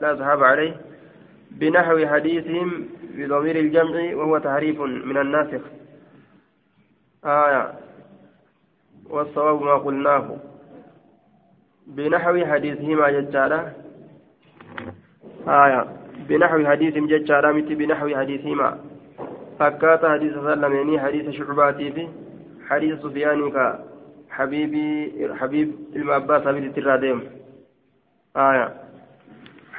[0.00, 0.76] لا سحاب عليه.
[1.50, 5.60] بنحو حديثهم بضمير الجمع وهو تحريف من الناسخ.
[7.24, 7.72] آية.
[9.10, 10.36] والصواب ما قلناه.
[11.86, 13.72] بنحو حديثهما ججالة
[15.48, 15.86] آية.
[16.28, 18.78] بنحو حديث ججارة متي بنحو حديثهما.
[19.58, 22.08] فكات حديث سلميني حديث شعباتي في.
[22.68, 23.84] حديث سفياني كا.
[24.30, 27.20] حبيبي حبيب المعباس حبيب التراديم.
[28.36, 28.87] آية.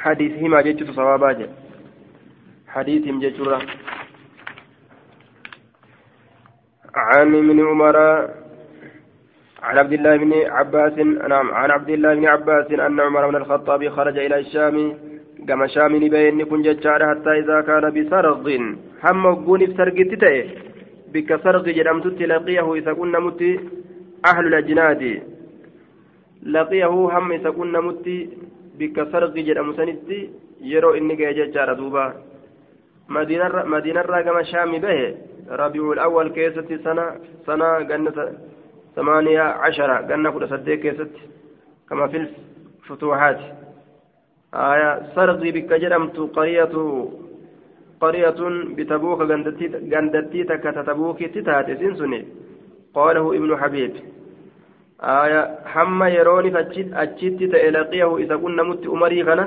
[0.04, 1.48] حديث هما جيتشو صوابا
[2.68, 3.46] حديث جيتشو
[6.96, 7.98] عن ابن عمر
[9.64, 10.98] عن عبد الله بن عباس
[11.30, 14.78] نعم عن عبد الله بن عباس أن عمر بن الخطاب خرج إلى الشام
[15.48, 18.48] كما شام بين كن ججار حتى إذا كان بسرغ.
[19.04, 20.48] هم وقون بسرق تتئ
[21.14, 23.42] بك سرغ جرمت لقيه إذا كنا مت
[24.26, 25.04] أهل الأجناد.
[26.44, 28.08] لقيه هم إذا كنا مت
[28.80, 29.80] بك سرغ جرمت
[30.62, 32.06] يرو إني ججار دوبا
[33.10, 35.15] مدينة مدينة كما شام به
[35.50, 37.06] ربيع الأول كيست سنة
[37.48, 38.18] سنة جنة
[38.96, 41.13] ثمانية عشر جنة كل صديق كيست
[41.89, 42.18] كما في
[42.84, 43.39] الفتوحات
[44.54, 46.76] آية سرقي بك جرمت قرية
[48.02, 48.39] قرية
[48.78, 49.22] بتبوك
[49.94, 52.26] غندتي تكت تبوك تتات سنسني
[52.94, 54.18] قاله ابن حبيب آية
[55.02, 59.46] حما يروني فأجت أجت تألقيه إذا كنا مت أمري غنى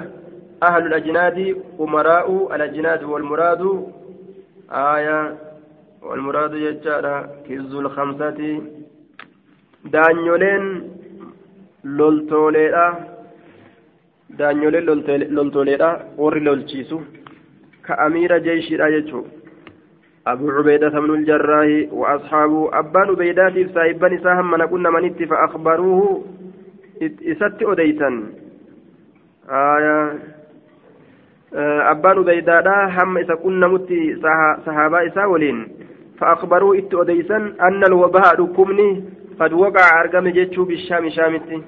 [0.63, 3.63] أهل الأجناد أمراء الأجناد والمراد
[4.71, 5.37] آية
[6.03, 8.61] والمراد يجعل كز الخمسة
[11.85, 12.85] loltooleedha.
[14.39, 14.87] Daanyoleen
[15.37, 15.89] loltooleedha
[16.19, 17.03] warri lolchiisu.
[17.83, 19.42] Ka amiira jeeshiidha jechuun
[20.27, 22.79] أبو عبيدة بن الجراح وأصحابه.
[22.79, 26.25] أبان عبيدات سايبان إساهم من كنا منت فأخبروه.
[27.03, 28.23] إسات أديتا
[29.51, 30.19] آية.
[31.91, 33.91] أبان عبيدة هم إسا كنا مت
[34.67, 35.69] صحابة إسا ولين.
[36.19, 39.05] فأخبروه إت أديسا أن الوباء ركمني
[39.41, 41.63] قد وقع أرقم جتشو بالشام شامتي.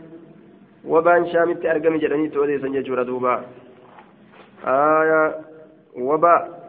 [0.84, 3.44] وبان شامتي أرقم جدني توديسا جتشو ردوبا
[4.66, 5.34] آية.
[5.96, 6.63] وباء.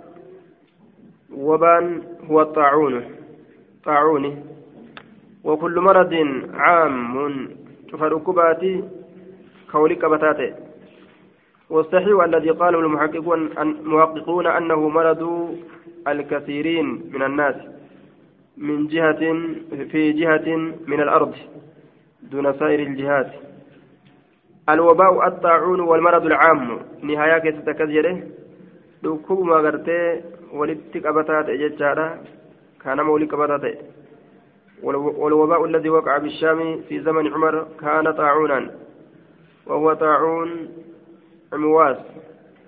[1.37, 3.03] وبان هو الطاعون
[3.85, 4.43] طاعون.
[5.43, 6.13] وكل مرض
[6.53, 7.47] عام
[7.91, 8.83] شوف ركباتي
[9.71, 10.53] كولك بتاتي
[11.69, 15.55] والصحيح الذي قاله المحققون المحققون أنه مرض
[16.07, 17.55] الكثيرين من الناس
[18.57, 19.21] من جهة
[19.91, 20.55] في جهة
[20.87, 21.33] من الأرض
[22.31, 23.31] دون سائر الجهات.
[24.69, 26.79] الوباء الطاعون والمرض العام.
[27.01, 28.17] نهاية كستكزيره
[29.05, 30.23] dhukkubu magartee
[30.59, 32.07] walitti qabataa ta'e jechaadha
[32.83, 33.77] kaanama walii qabataa ta'e
[34.83, 38.71] والوباء الذي وقع بالشام في زمن عمر كان طاعونا
[39.67, 40.49] وهو طاعون
[41.53, 41.97] عمواس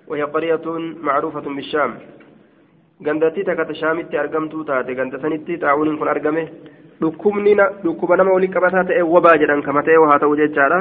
[0.08, 0.66] وهي قرية
[1.02, 1.92] معروفة بالشام
[3.06, 6.42] gandattii takka tashaamitti argamtuu taate ganda sanitti xaa'uuniin kun argame
[7.00, 7.52] dhukkubni
[7.84, 10.80] dhukkuba nama waliin qabataa ta'e wabaa jedhan kama ta'e haa ta'u jechaadha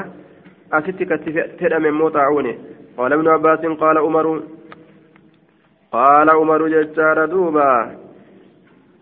[0.80, 2.56] asitti katti fedhame immoo xaa'uuni
[2.98, 4.41] قال ابن عباس قال عمر
[5.91, 7.71] قال عمر ججار دوبا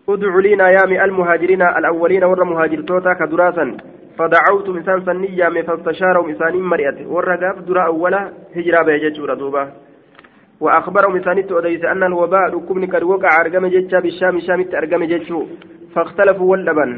[0.08, 3.76] ادع لي نيام المهاجرين الأولين ور مهاجر توتا كدراسا.
[4.18, 9.72] فدعوت مسان سنيا فاستشاروا مسان مرئت ور قاف درا أولا هجرا بيججور دوبا.
[10.60, 15.40] وأخبرهم ثانيت أديس أن الوباء ركبن قد وقع أرقم جتشا بالشام شامت أرقم جتشو
[15.94, 16.90] فاختلفوا واللبن.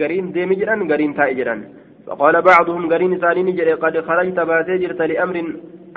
[0.00, 1.60] قرين ديم جران قرين تاء
[2.06, 5.36] فقال بعضهم قرين ثاني جري قد خرجت باتي جرت لأمر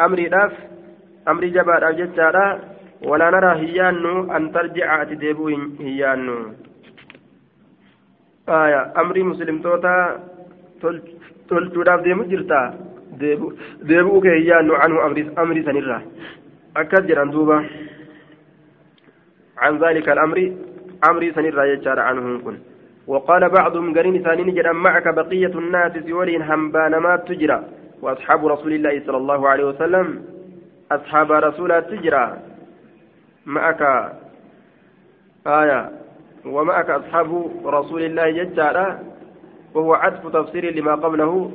[0.05, 0.53] أمر داف.
[1.27, 2.59] أمر جبار جتشا
[3.03, 5.47] ولا نرى هيانو أن ترجع أتديبو
[5.79, 6.37] هيانو.
[8.49, 8.81] آية.
[8.97, 9.95] أمري مسلم توتا
[11.49, 12.59] tolchuudhaaf deemu jirta
[13.19, 14.99] deebi'uu kee hiyyaannu anhu
[15.43, 16.01] amrii sanirraa
[16.75, 17.63] akkas jedhan duuba
[19.59, 20.51] عن ذلك الأمر
[21.09, 22.57] أمري سنر يجار عنهم كن.
[23.07, 27.59] وقال بعضهم قرين ثانين جدا معك بقية الناس سورين همبان ما تجرى.
[28.01, 30.07] وأصحاب رسول الله صلى الله عليه وسلم
[30.91, 32.25] أصحاب رسول تجرى.
[33.49, 33.81] معك
[35.47, 35.81] آية
[36.45, 37.29] ومعك أصحاب
[37.65, 38.87] رسول الله ججارة
[39.73, 41.51] وهو عطف تفسير لما قبله.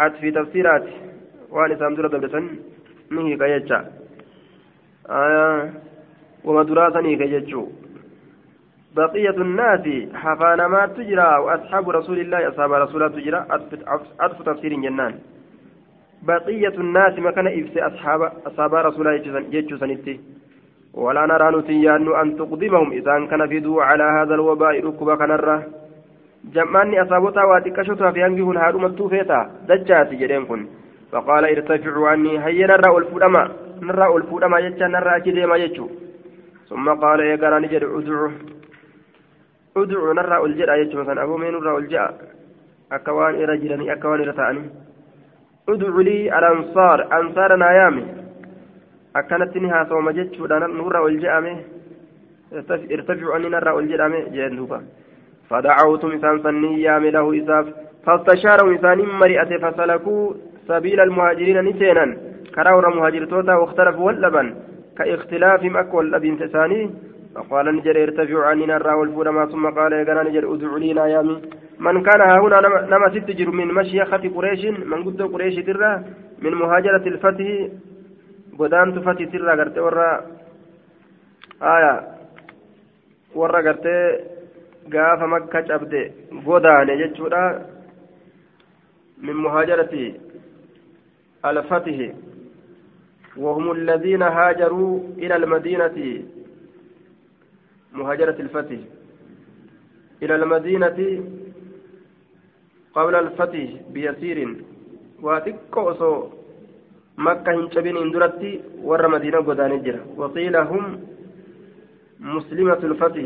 [0.00, 0.86] عطف تفسيرات
[1.50, 2.42] وأن سامدر دبلة
[3.48, 3.84] jecha
[6.44, 7.68] wama duraasanii hiika jechuu
[8.96, 13.46] بقية الناس حفانا ما تجرى وأصحاب رسول الله أصحاب رسول تجرى.
[14.20, 15.14] أطف تفسير جنان.
[16.22, 20.20] بقية الناس ما كان إفس أصحاب أصحاب رسول الله سنتي.
[20.94, 22.92] ولا نرى نتيان أن تقدمهم.
[22.92, 25.62] إذا كان فدوا على هذا الوباء ركبا كنرة.
[26.54, 30.66] جمعني أصابتها واتكشتها في أنجهن هارو متوفيتا دجاتي جدين كن
[31.12, 32.44] فقال ارتفعوا عني.
[32.44, 33.50] هيا نرى الفودما.
[33.82, 34.86] نرى الفودما يجا.
[34.86, 35.88] نرى كديما يجو.
[36.68, 38.30] ثم قال يا قرا نجد ادعو
[39.76, 41.22] ادعو نرى الجرى يجو مثلا.
[41.22, 42.10] أبو مين نرى الجاء
[42.92, 44.62] أكوان رجلني أكوان رتاني
[45.68, 46.98] ادعو لي الأنصار.
[47.18, 48.23] أنصار نايامي
[49.16, 51.64] أكنت نها صوم جتشو نرى الجاء
[52.94, 54.78] ارتفعوا أني نرى الجرامة جندوبا
[55.50, 57.66] فدعوتم إسان سنيا له إساف
[58.06, 60.32] فاستشاروا إسان مرئة فسلكوا
[60.68, 62.06] سبيل المهاجرين نسينا
[62.54, 64.54] كراور مهاجرتوتا واختلفوا واللبن
[64.96, 66.90] كاختلافهم أكل الأبين تساني
[67.34, 71.36] فقال نجر ارتفعوا عني نرى والفورما ثم قال يا نجر ادعوا لي يامي
[71.84, 72.58] من كان هنا
[72.92, 75.92] نما ستجر من مشيخة قريش من قد قريش ترى
[76.42, 77.48] من مهاجرة الفتح
[78.58, 80.10] فتح ترى قرت ورا
[81.62, 81.94] آية
[83.34, 83.86] ورا قرت
[84.92, 86.02] قاف مكة cabde
[86.44, 87.74] godaane jechuudha.
[89.18, 90.12] من مهاجرة
[91.44, 92.14] الفتح
[93.36, 96.22] وهم الذين هاجروا إلى المدينة
[97.92, 98.78] مهاجرة الفتح
[100.22, 101.24] إلى المدينة
[102.94, 104.64] قبل الفتح بيسير
[105.22, 106.28] واتقوسو
[107.18, 111.00] مكة هنشبين اندرتي ور مدينة قدان جرا وقيل هم
[112.20, 113.24] مسلمة الفتح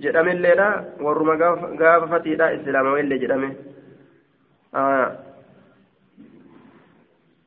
[0.00, 1.34] جرم الليلة ورما
[1.80, 3.52] قاف فتح لا إسلام وإلا جرمه
[4.74, 5.16] آه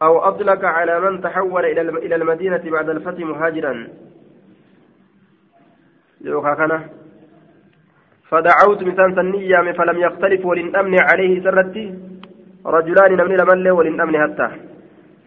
[0.02, 1.66] أو أطلق على من تحول
[2.06, 3.88] إلى المدينة بعد الفتح مهاجرا
[6.22, 6.74] يوكا كان
[8.30, 11.86] فدعوت مثال سنية فلم يختلف ولن عليه سرتي
[12.66, 14.48] رجلان نمني لمن ولن أمن حتى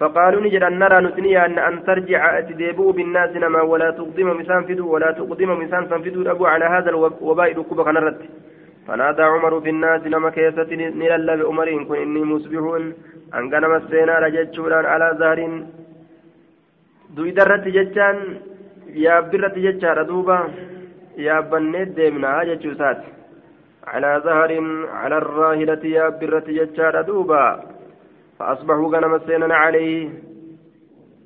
[0.00, 4.86] فقالوا نجد أن نرى نثنيا أن أن ترجع أتديبوا بالناس نما ولا تقدم مسان فدو
[4.94, 8.20] ولا تقدم مسان فنفدو أبو على هذا الوباء ركوبك نرت
[8.86, 10.70] فنادى عمر في الناس نما كيسة
[11.00, 12.62] نلل بأمر كن إني مصبح
[13.36, 15.40] أن كان مسينا رجتشوران على زهر.
[17.76, 18.16] جتان
[19.04, 20.38] يا برت جتشار دوبا.
[21.24, 23.12] yaabbanneet deemnaa jechuu isaati
[23.84, 27.40] calaa zaharin cala arraahilati yaabbirratti jechaadha duuba
[28.38, 30.08] فأصبحوا غنم سيننا عليه.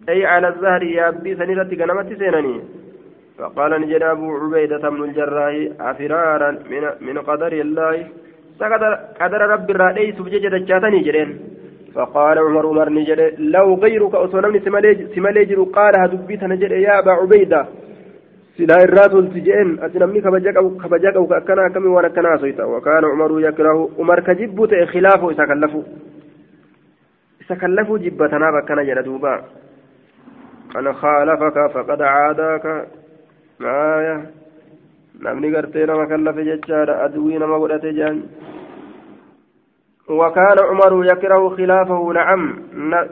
[0.09, 2.61] أي على الزهر يابي سنيرة غنمت سينني
[3.39, 8.07] فقال نجد أبو عبيدة بن الجراح أفرارا من, من قدر الله.
[9.21, 11.31] قدر رب الرأي سبجد جاتني جرين.
[11.95, 14.61] فقال عمر عمر نجد لو غيرك أصنمني
[15.15, 17.67] سماليجر قال هدبيت نجد يا أبا عبيدة.
[18.61, 23.09] silaa irraa tolti jeen ati namni kabajaa qabu ka akkana akkami waan akkanaa soyta wakaana
[23.15, 24.67] umaruu yakrahu umar ka jibbu
[27.57, 29.45] jibbatanaaf akkana jedha duuba
[30.75, 32.87] man khaalafaka faqad caadaaka
[33.59, 34.17] maaya
[35.21, 38.23] namni gartee nama kallafe jechaadha aduwii nama godhate jedhan
[40.11, 42.43] وكان عمر يكره خلافه نعم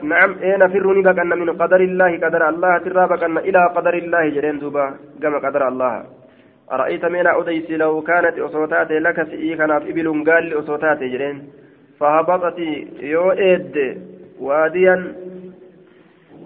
[0.03, 4.59] نعم اين فرني بكن من قدر الله قدر الله ترى بكن إلى قدر الله جرين
[4.59, 4.85] دوبا
[5.21, 6.03] كما قدر الله
[6.71, 11.37] أرأيت من أديس لو كانت أصوتات لك سئي كان إبل قال أصوتات جرين
[11.99, 12.59] فهبطت
[13.13, 13.31] يو
[14.39, 15.15] واديا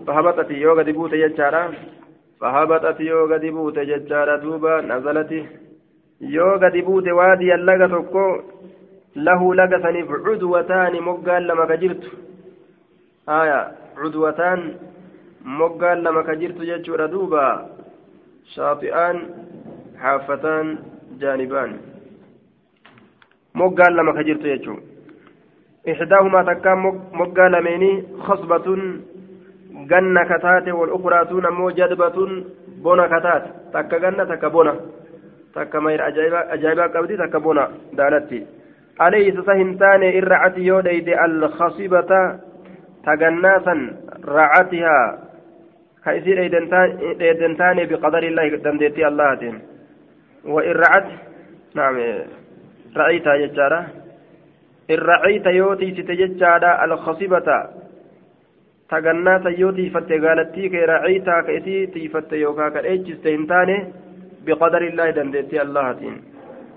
[0.07, 1.73] فهبطت يو قد بوت ججارا
[2.39, 5.31] فهبطت يو قد بوت ججارا دوبا نزلت
[6.21, 8.27] يو قد بوت واديا لك تكو
[9.15, 12.03] له لقسنيف عدوتان مقال لما كجرت
[13.29, 14.59] آية عدوتان
[15.45, 17.69] مقال لما كجرت جتشور دوبا
[18.55, 19.17] شاطئان
[20.01, 20.77] حافتان
[21.19, 21.71] جانبان
[23.55, 24.79] مقال لما كجرت جتشور
[25.91, 28.67] إحداهما تكام مقال ميني خصبة
[29.91, 32.17] جنة كتات والأخرى تون مو جدبة
[32.83, 33.43] بونا كتات.
[33.73, 34.75] تكا جنة تكا بونا
[35.55, 38.45] تكا مير أجايبا أجايبا قبدي تكا بونا دالتي.
[39.01, 42.11] أليس سهنتان إن رعت يوديد الخصيبة
[43.05, 43.75] تجناسا
[44.25, 45.19] رعتها.
[46.03, 46.39] كيسير
[47.21, 49.53] إيدنتان بقدر الله دندتي الله
[50.45, 51.07] وإن رعت
[51.75, 51.95] نعم
[52.95, 53.81] رأيتها ججارة
[54.91, 57.49] إن رأيت يوتي ستججارة الخصيبة.
[58.89, 63.69] تجناسا يوتي فتقالتي كي رأيتها كيسي تيفت يوكا كالإيجز تهنتان
[64.45, 65.87] بقدر الله دندتي الله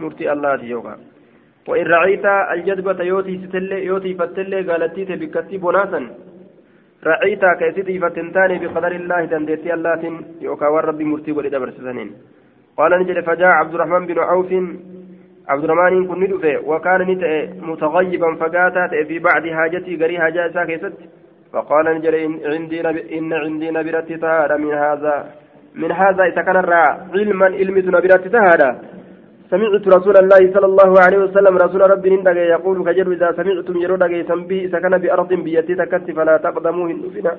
[0.01, 0.95] مرتي الله يوكا.
[1.69, 6.01] وإن رعيت الجذبة يوتي ستلي يوتي فتلي قالتي تبكتي بناسا.
[7.07, 10.03] رعيت كيسيتي فتنتاني بقدر الله تنديتي الله
[10.41, 12.11] يوكا والرب مرتي ولدبر سنين
[12.77, 14.51] قال نجد فجاء عبد الرحمن بن عوف
[15.49, 17.33] عبد الرحمن كن ندفه وكان نتأ
[17.71, 20.93] متغيبا فقاتا في بعد حاجتي قري حاجة ساكست
[21.53, 22.81] فقال إن عندي
[23.19, 25.27] إن عندي نبرة تهادى من هذا.
[25.75, 26.57] من هذا إذا كان
[27.15, 28.71] علما علمت نبرة تهادى
[29.51, 34.03] سمعت رسول الله صلى الله عليه وسلم رسول ربي نندق يقول كجر إذا سمعتم يرود
[34.49, 36.87] به سكن بأرض بيتي تكت فلا تقدموا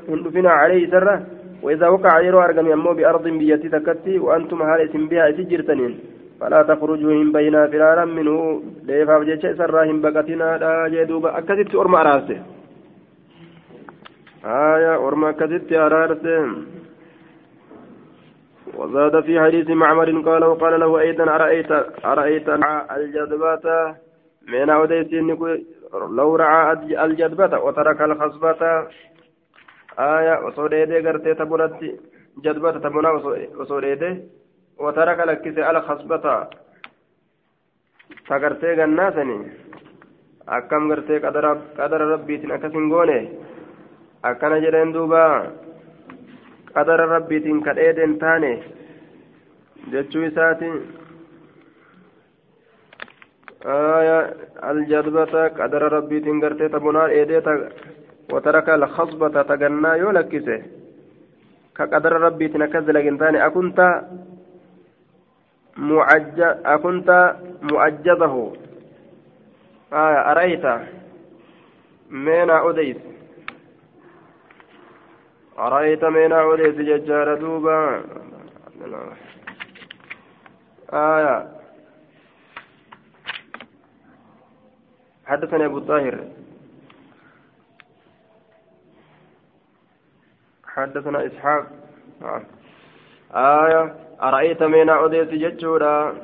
[0.10, 1.16] هندفنا عليه سرة
[1.64, 5.94] وإذا وقع يرو أرقم يمو بأرض بيتي تكت وأنتم هالة بها سجرتنين.
[6.40, 8.64] فلا تخرجوا من بينا فرارا منه.
[8.84, 10.58] ليفا وجيش سرا هم بقتنا.
[10.58, 12.40] لا جدوبا أكدت أرمى راسه
[14.46, 16.38] آية أرمى أكدت أرارسه.
[18.78, 21.72] وزاد في حديث معمر قال وقال له أيضا أرأيت
[22.06, 22.50] أرأيت
[22.96, 23.66] الجذبة
[24.48, 25.14] من أوديت
[26.18, 26.74] لو رعى
[27.06, 28.88] الجذبة وترك الخصبة
[30.00, 31.80] آية وصوليدي قرتي تبرت
[32.44, 33.12] جذبة تبنا
[33.60, 34.12] وصوليدي
[34.80, 36.48] وترك لك الخصبة
[38.28, 39.40] فقرتي قناسني
[40.48, 43.18] akkam gartee qadara rabbiitiin akkas hin goone
[44.24, 45.24] akkana jedheen duuba
[46.74, 48.52] qadara rabbiitiin kadheeden taane
[49.92, 50.70] jechuu isaati
[54.70, 57.44] aljadbata qadara rabbiitiin gartee tabunaa dheedee
[58.34, 60.62] وترك الخصبة تجنى يولكسه
[61.76, 63.80] كقدر ربي تنكز لكن تاني أكنت
[65.78, 68.54] معج أكنت مؤجده
[69.94, 70.66] آه أرأيت؟
[72.10, 72.98] مينا أديس
[75.60, 78.04] أرأيت مينا أديس ججار دوبا؟
[80.94, 81.48] آية
[85.26, 86.28] حدثني أبو الطاهر.
[90.66, 91.68] حدثنا إسحاق.
[93.32, 96.16] آية أرأيت مينا أديس ججورا؟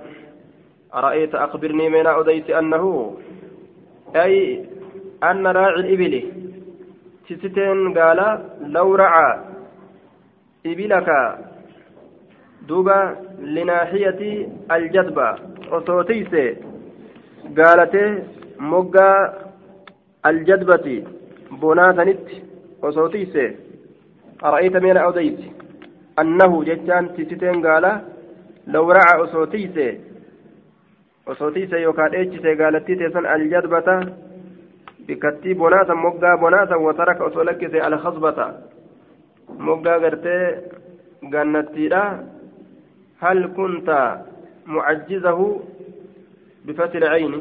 [0.94, 3.18] أرأيت أخبرني مينا أديس أنه؟
[4.16, 4.66] أي
[5.24, 6.24] أن راعي الإبل.
[7.30, 8.20] تستين قال
[8.62, 9.40] لو رعى
[10.66, 11.10] إبلك
[12.68, 15.36] دوبا لناحية الجذبة.
[15.72, 16.34] وصوتيس
[17.58, 18.24] قالت
[18.60, 19.34] مقا
[20.26, 21.04] الجذبة
[21.52, 22.28] بناتنت
[22.82, 23.36] وصوتيس
[24.44, 25.40] أرأيت من أوديت
[26.20, 27.86] أنه جتان تستين قال
[28.68, 29.78] لو رعى وصوتيس
[31.32, 33.94] osotiise yookaan dheechise gaalattii teessan aljadbata
[35.08, 38.48] bikkattii bonaatan moggaa bonaatan wataraka osoo lakkise alkhasbata
[39.68, 40.44] moggaa gartee
[41.34, 42.04] gannattiidha
[43.24, 44.00] hal kunta
[44.66, 45.48] mucajjizahu
[46.66, 47.34] بفتح العين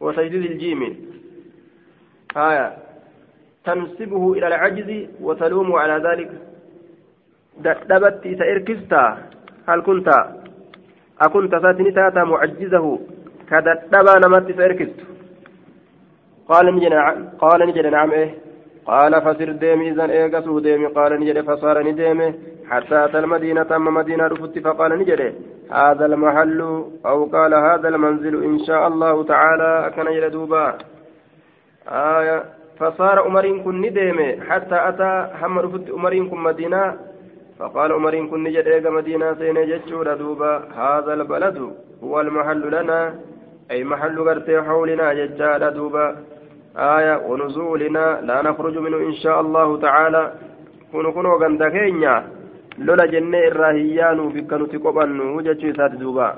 [0.00, 0.80] وتجديد الجيم
[2.36, 2.76] آية
[3.64, 4.90] تنسبه إلى العجز
[5.20, 6.30] وتلوم على ذلك
[7.64, 9.04] دبت سإركستا
[9.68, 10.08] هل كنت
[11.20, 12.86] أكنت ساتني تاتا معجزه
[13.50, 14.98] كدتبا نمت سيركست
[16.48, 16.92] قال نجد
[17.38, 18.30] قال نجد نعم إيه
[18.86, 22.34] قال فسر ديمي إذن إيقسو ديمي قال نجد فصار نديمي
[22.70, 25.34] حتى أتى المدينة أما مدينة رفت فقال نجد
[25.72, 26.60] هذا المحل
[27.06, 30.78] أو قال هذا المنزل إن شاء الله تعالى كان يلدوبا
[31.88, 32.44] آية
[32.78, 36.96] فصار أمرين كن نديمي حتى أتى هم رفت أمرين كن مدينة
[37.58, 40.52] فقال عمر كن نجد إيقا مدينة سين جتشور دوبا
[40.82, 41.56] هذا البلد
[42.04, 43.14] هو المحل لنا.
[43.70, 46.06] أي محل قرتي حولنا ججال دوبا.
[46.76, 50.22] آية ونزولنا لا نخرج منه إن شاء الله تعالى.
[50.92, 52.14] كن كنو غندكينيا
[52.78, 56.28] لولا جنة الراهيان بك نتقبن وجتشي سات دوبا.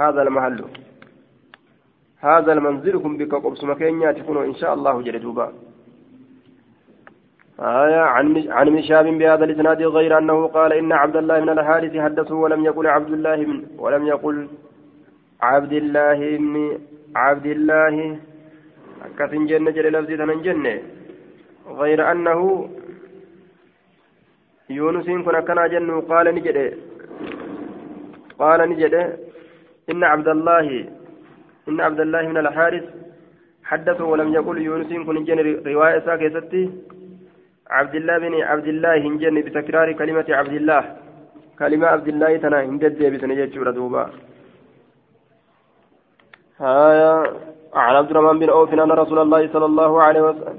[0.00, 0.64] هذا المحل.
[2.20, 5.46] هذا المنزل كن بك قبس مكينيا تكونوا إن شاء الله جل دوبا.
[7.60, 8.00] آية
[8.50, 12.86] عن شهاب بهذا الإسناد غير أنه قال إن عبد الله من الحارث حدثه ولم يقل
[12.86, 14.48] عبد الله من ولم يقل
[15.42, 16.78] عبد الله بن
[17.16, 18.18] عبد الله.
[19.18, 20.82] كثن جنة جل لفظي جنة.
[21.80, 22.68] غير أنه
[24.70, 26.58] يونس كن كنا جن قال نجد.
[28.38, 28.94] قال نجد.
[29.90, 30.88] إن عبد الله
[31.68, 32.84] إن عبد الله من الحارث
[33.64, 36.70] حدثه ولم يقل يونس كن جن رواية ساكتة.
[37.70, 40.82] عبد الله بن عبد الله هنجن بتكرار كلمة عبد الله.
[41.58, 44.04] كلمة عبد الله تنا هنجد بسنجد دوبا
[46.60, 47.12] هايا
[47.74, 50.58] عن عبد الرحمن بن عوف أن رسول الله صلى الله عليه وسلم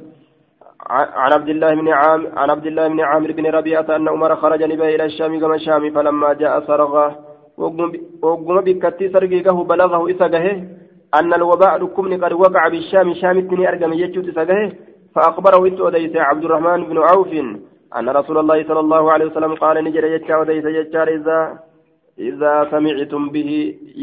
[0.89, 4.63] عن عبد الله بن عام عن عبد الله بن عامر بن ربيعة أن عمر خرج
[4.63, 7.07] نبي إلى الشام كما الشام فلما جاء سرغه
[8.21, 10.45] وقم بكتي سرقه بلغه إسقه
[11.19, 14.71] أن الوباء لكم قد وقع بالشام شام التني أرقم يجوت إسقه
[15.17, 17.31] فأخبره إنت أديس عبد الرحمن بن عوف
[17.97, 21.39] أن رسول الله صلى الله عليه وسلم قال نجر يجا أديس يجار إذا
[22.19, 23.51] إذا سمعتم به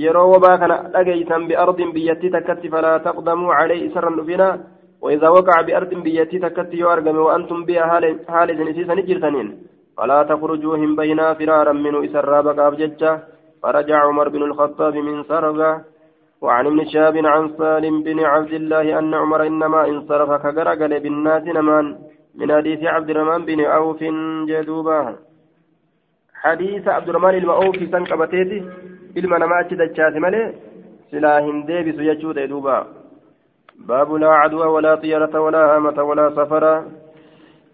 [0.05, 4.51] يروا وباكن أجيسا بأرض بيتي تكت فلا تقدموا عليه سرا بنا
[5.03, 7.85] وإذا وقع بأرض بيتي تكت يوارقم وأنتم بها
[8.29, 9.49] حال سنسيسا نجرتنين.
[9.97, 12.67] فلا تخرجوهم بينا فرارا منه إسرا بقى
[13.63, 15.71] فرجع عمر بن الخطاب من سرقة.
[16.45, 21.87] وعن ابن شهاب عن سالم بن عبد الله أن عمر إنما انصرف كجرجل بالناس نمان
[22.39, 24.01] من حديث عبد الرحمن بن عوف
[24.51, 25.01] جدوبا.
[26.45, 28.61] حديث عبد الرحمن المعوف سنكبتيتي
[29.15, 30.53] achi dachaase malee
[31.11, 32.87] silaa hin deebisu jechuudha duuba
[33.79, 36.85] باب لا عدوى ولا طيرة ولا هامة ولا سفر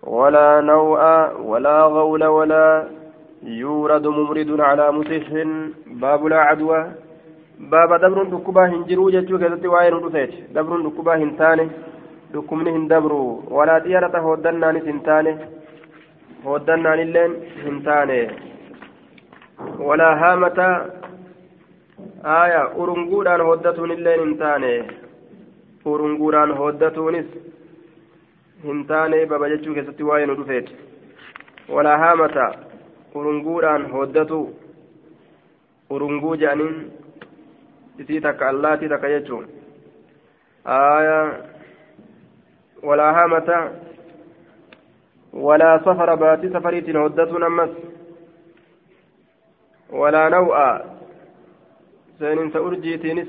[0.03, 1.03] ولا نوء
[1.51, 2.89] ولا غول ولا
[3.43, 5.29] يورد ممرد على مسح.
[5.87, 6.81] باب لا عدوى
[7.61, 11.67] باب دبر دكبا هنجرو جتشو كذا وين رفيت دبر دكبا هنتاني
[12.35, 15.33] دكمني هندبرو ولا ديارة هودنا نسنتاني
[16.47, 17.33] هودنا نلين
[17.65, 18.21] هنتاني
[19.89, 20.59] ولا هامة
[22.25, 24.75] آية أرنقودان هودتون اللين هنتاني
[25.87, 27.29] أرنقودان هودتونس
[28.65, 30.69] هنتاني بابا جتشو كذا وين رفيت
[31.75, 32.37] ولا هامة
[33.15, 34.39] urunguudhaan hoddatu
[35.95, 36.77] urunguu jedhaniin
[38.03, 39.47] isii takka allaatii takka jechuun
[40.79, 41.19] aya
[42.89, 43.59] walaa hamata
[45.49, 47.71] walaa safara baatii safariitiin hoddatuun ammas
[50.03, 50.67] walaa naw'a
[52.19, 53.29] seeninsa urjiitiinis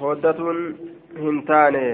[0.00, 0.58] hoddatuun
[1.22, 1.84] hin taane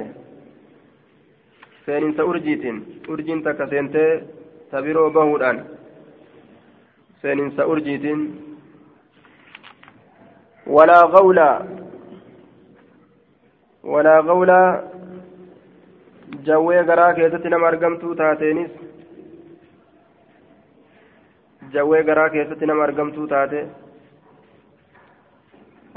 [1.86, 2.78] seeninsa urjiitiin
[3.14, 4.10] urjiin takka seentee
[4.70, 5.58] tabiroo bahuudhaan
[7.22, 8.22] seeninsa urjiitiin
[10.76, 11.48] walaa gawla
[17.50, 18.70] nama argamtuu taateenis
[21.72, 23.60] jawwee garaa keessatti nama argamtuu taate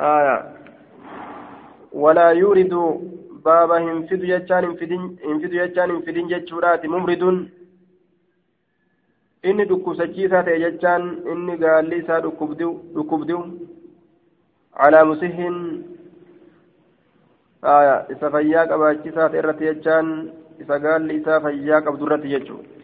[0.09, 0.35] aya
[2.05, 2.83] walaa yuuridu
[3.43, 4.77] baaba hin fidu jechaan hin
[5.41, 7.39] fidu jechaan hin fidin jechuudhaati mumriduun
[9.43, 13.43] inni dhukkubsachiisaa ta'e jechaan inni gaalli isaa dhukkubdiu
[14.79, 15.57] calaa musihin
[18.15, 20.07] isa fayyaa qabaachisaa ta'e irratti jechaan
[20.63, 22.79] isa gaalli isaa fayyaa qabdu irratti jechuudha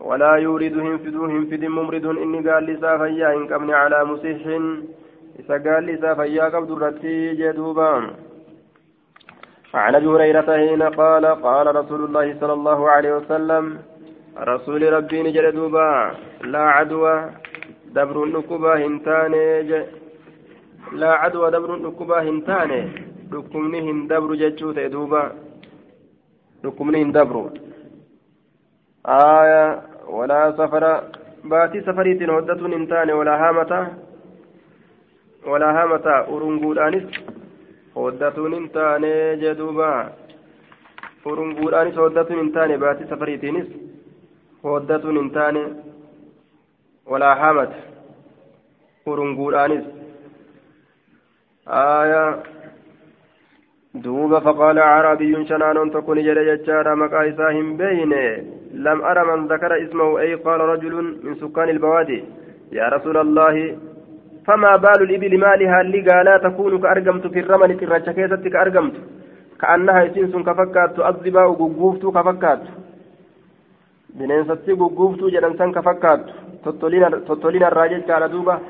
[0.00, 4.40] ولا يريد هنفدو هنفد ممرد إني قال لسا فيا إن قبني على مسيح.
[5.40, 7.92] إذا قال لسا فيا قبض الرتي جدوبا
[9.74, 13.78] عن أبي هريرة حين قال قال رسول الله صلى الله عليه وسلم
[14.38, 15.90] رسول ربي نجل دوبا
[16.52, 17.30] لا عدوى
[17.96, 19.46] دبر نكبا هنتاني
[20.92, 23.09] لا عدوى دبر نكبا هنتاني.
[23.32, 25.22] دكمني هندبر جتشو دوبا
[26.64, 27.36] دكمني هندبر
[29.06, 29.64] آية
[30.16, 30.84] ولا سفر
[31.50, 33.72] باتي سفريت هدة هنتاني ولا هامة
[35.50, 37.06] ولا هامة أرنقودانس
[37.96, 39.12] هدة هنتاني
[39.42, 39.92] جدوبا
[41.26, 43.68] أرنقودانس هدة هنتاني باتي سفريتينس
[44.62, 45.62] hooddatun hin taane
[47.10, 47.72] walaa hamat
[49.06, 49.86] urunguudhaanis.
[51.70, 52.42] آية
[53.94, 58.12] دوبا فقال عربي شنان تكون جل ججارا مقايساهم بين
[58.74, 62.24] لم أرى من ذكر اسمه أي قال رجل من سكان البوادي
[62.72, 63.76] يا رسول الله
[64.46, 68.96] فما بال الإبل مالها اللي لا تكون كأرقمت في الرمل في الرشكيزة كأرقمت
[69.60, 72.62] كأنها يسنس كفكات الضباء وقوفت كفكات
[74.18, 76.32] bineensatti gugguuftuu jedhan san ka fakkaattu.
[76.64, 78.60] Tottolina irraa jechaadha duuba.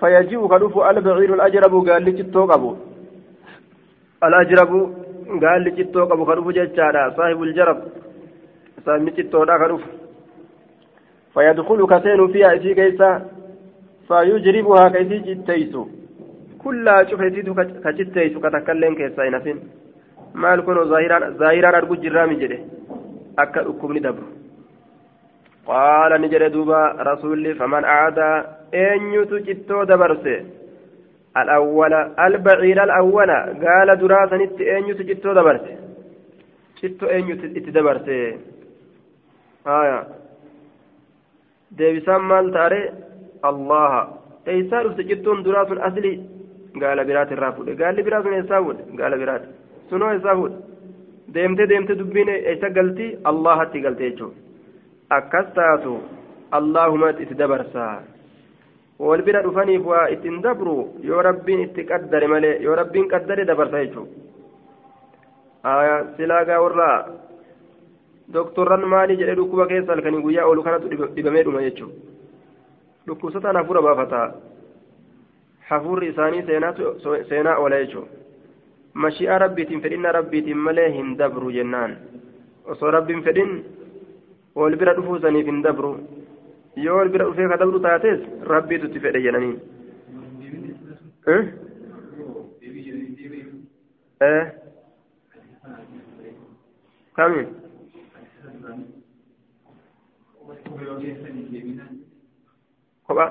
[0.00, 2.12] Fayaji'u ka dhufu albaciiru alajrabu gaalli
[2.52, 2.70] qabu.
[5.42, 7.78] Gaalli cittoo qabu ka dhufu jechaadha saahibul jarab
[8.84, 9.88] saahibni cittoodha ka dhufu
[11.36, 13.10] فيدخل كسين فيها إسي كيسا
[14.08, 15.82] فيجربها كيسي جتيسو
[16.64, 17.54] كلها شوف يسيتو
[17.84, 19.58] كجتيسو كتكلم كيسا ينفين
[20.42, 20.78] maal kun
[21.40, 22.58] zaahiraan argu jirraami jedhe
[23.36, 24.26] akka dhukkubni dabru
[25.66, 28.32] قال نجد دوبا رسولي فمن أعدى
[28.74, 29.84] أن يتجتو
[31.40, 35.72] alawwala albaciida alawwala gaala duraa sanitti eenyutu cittoo dabarte
[36.80, 38.14] cittoo eenyutu itti dabarte
[39.70, 39.98] haya
[41.78, 42.80] deebisaan maal taare
[43.50, 44.00] allaha
[44.46, 46.12] teeysaa dhufte cittoon duraa sun asli
[46.82, 49.48] gaala biraati irraa fuudhe gaalli biraa sun eessaa fuudhe gaala biraati
[49.90, 50.58] sunoo eessaa fuudhe
[51.34, 53.84] deemtee deemtee dubbiin eessa galti allahatti
[55.58, 55.94] taatu
[56.58, 57.94] allahumatti itti dabarsaa
[58.98, 64.14] waa ittiin dabru yoo rabbiin itti qaddare malee yoo rabbiin qaddare dabarsa jechuudha
[66.16, 66.98] silaagaa warraa
[68.34, 71.94] doktorran maalii jedhee dhukkuba keessa halkanii guyyaa oolu kanatu dhibamee dhuma jechuudha
[73.06, 74.26] dhukkubsataan hafuura baafataa
[75.70, 76.42] hafuurri isaanii
[77.28, 78.10] seenaa oola jechuudha
[79.04, 81.96] mashi'aa rabbiitiin fedhinna rabbiitiin malee hin dabru jennaan
[82.74, 83.52] osoo rabbiin fedhin
[84.56, 85.90] wal bira dhufuu saniif hin dabru
[86.84, 88.20] yoo bira dhufee ka dabru taates
[88.52, 89.56] rabbiitu itti fedhe jedhanii
[97.16, 97.42] kami
[103.06, 103.26] kopha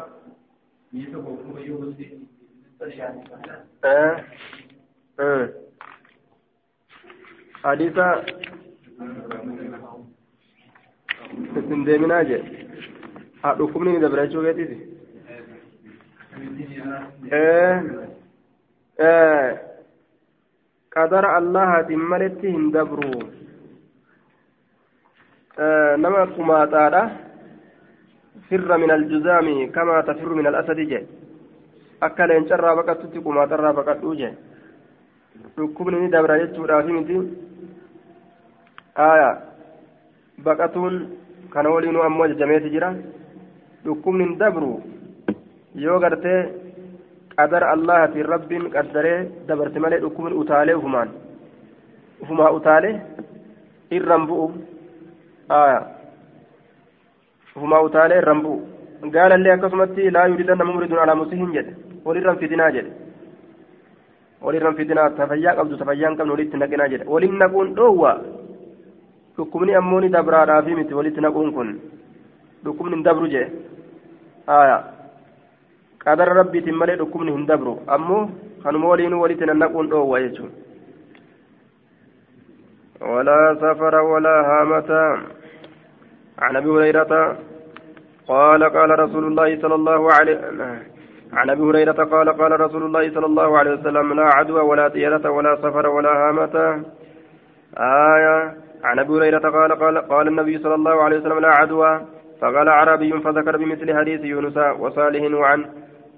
[7.64, 8.06] hadiisa
[11.60, 12.65] isin deeminaa jedhe
[13.54, 14.78] dhukkubni ni dabra jechuu keetiiti
[20.96, 23.10] qadara allahaatiin maletti hin dabru
[26.06, 27.02] nama kumaaxaadha
[28.50, 31.00] firra min aljuzaami kamaa tafirru min alasadi je
[32.08, 34.30] akka leencarraa baqattutti kumaaxarraa baqadhuu je
[35.58, 37.18] dhukkubni ni dabra jechuudhaafi miti
[39.10, 39.30] aya
[40.48, 40.96] baqatuun
[41.54, 42.90] kana waliinuu ammoo ajajameeti jira
[43.86, 44.72] dhukkubni hin dabru
[45.86, 46.40] yoo gartee
[47.38, 49.18] qadara allahatiin rabbiin qaddaree
[49.48, 51.10] dabarte malee dhukkubni utaalee ufumaan
[52.24, 52.94] ufumaa utaalee
[53.98, 54.46] irran bu'u
[57.56, 61.74] ufumaa utaalee irran bu'u gaalallee akkasumatti laa yuridanna mumridun alaa musihin jedhe
[62.06, 62.92] walirran fidinaa jedhe
[64.46, 68.12] walirran fidinaa tafayyaa qabdu tafayyaan qabnu walitti naqinaa jedhe waliin naquun dhoowwa
[69.38, 71.70] dhukkubni ammoo ni dabraadhaafi miti walitti naquun kun
[72.66, 73.46] dhukkubni hin dabru jee
[74.48, 74.84] aya
[76.06, 78.30] qadara rabbiitiin malee dhukkubni hin dabru ammoo
[78.64, 80.54] kanuma waliinuu walitti nannaquun dhoowwa jechuun
[83.02, 84.90] ولا سفر ولا هامة.
[86.40, 87.38] عن أبي هريرة
[88.28, 90.38] قال قال رسول الله صلى الله عليه
[91.34, 95.30] عن أبي هريرة قال قال رسول الله صلى الله عليه وسلم لا عدوى ولا طيرة
[95.30, 96.56] ولا سفر ولا هامة.
[97.78, 98.56] آية.
[98.84, 102.02] عن أبي هريرة قال قال قال النبي صلى الله عليه وسلم لا عدوى.
[102.42, 105.66] فقال عربي فذكر بمثل حديث يونس وصالح وعن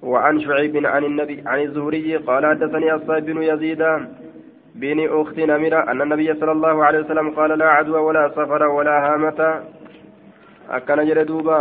[0.03, 3.84] وعن شعيب عن النبي عن الزهري قال حدثني الصائب بن يزيد
[4.76, 8.95] بن أخت نمرة أن النبي صلى الله عليه وسلم قال لا عدوى ولا سفر ولا
[9.13, 9.61] هامة.
[10.70, 11.59] أكن جردوبا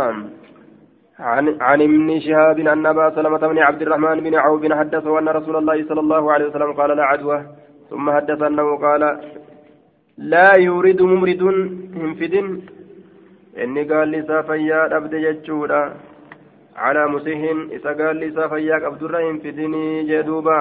[1.19, 5.55] عن عن ابن شهاب أن أبا سلمة بن عبد الرحمن بن عوف حدثه أن رسول
[5.55, 7.45] الله صلى الله عليه وسلم قال لا عدوى
[7.89, 9.19] ثم حدث أنه قال
[10.17, 11.41] لا يريد ممرد
[12.01, 12.61] هنفد
[13.63, 15.93] إني قال لي سافيا أبد جتشودا
[16.75, 20.59] على مسيهن إذا قال لي سافيا أبد الرحيم فدني جدوبا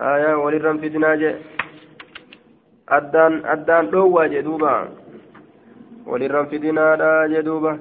[0.00, 1.30] آية وللرم فدنا جي
[2.88, 4.74] أدان أدان دوا جدوبا
[6.06, 7.72] وللرم فدنا جدوبا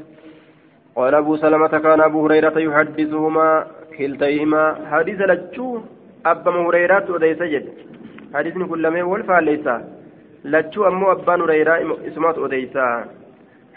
[0.95, 3.67] قال أبو سلمة كان أبو هريرة يحدثهما
[3.97, 5.81] كلتيهما حديث لجو
[6.25, 7.67] أبا هريرة وديس جد
[8.33, 9.67] حديثني كل ما والفعل ليس
[10.45, 11.73] لجو أمو أبا هريرة
[12.07, 12.87] اسمات وديسا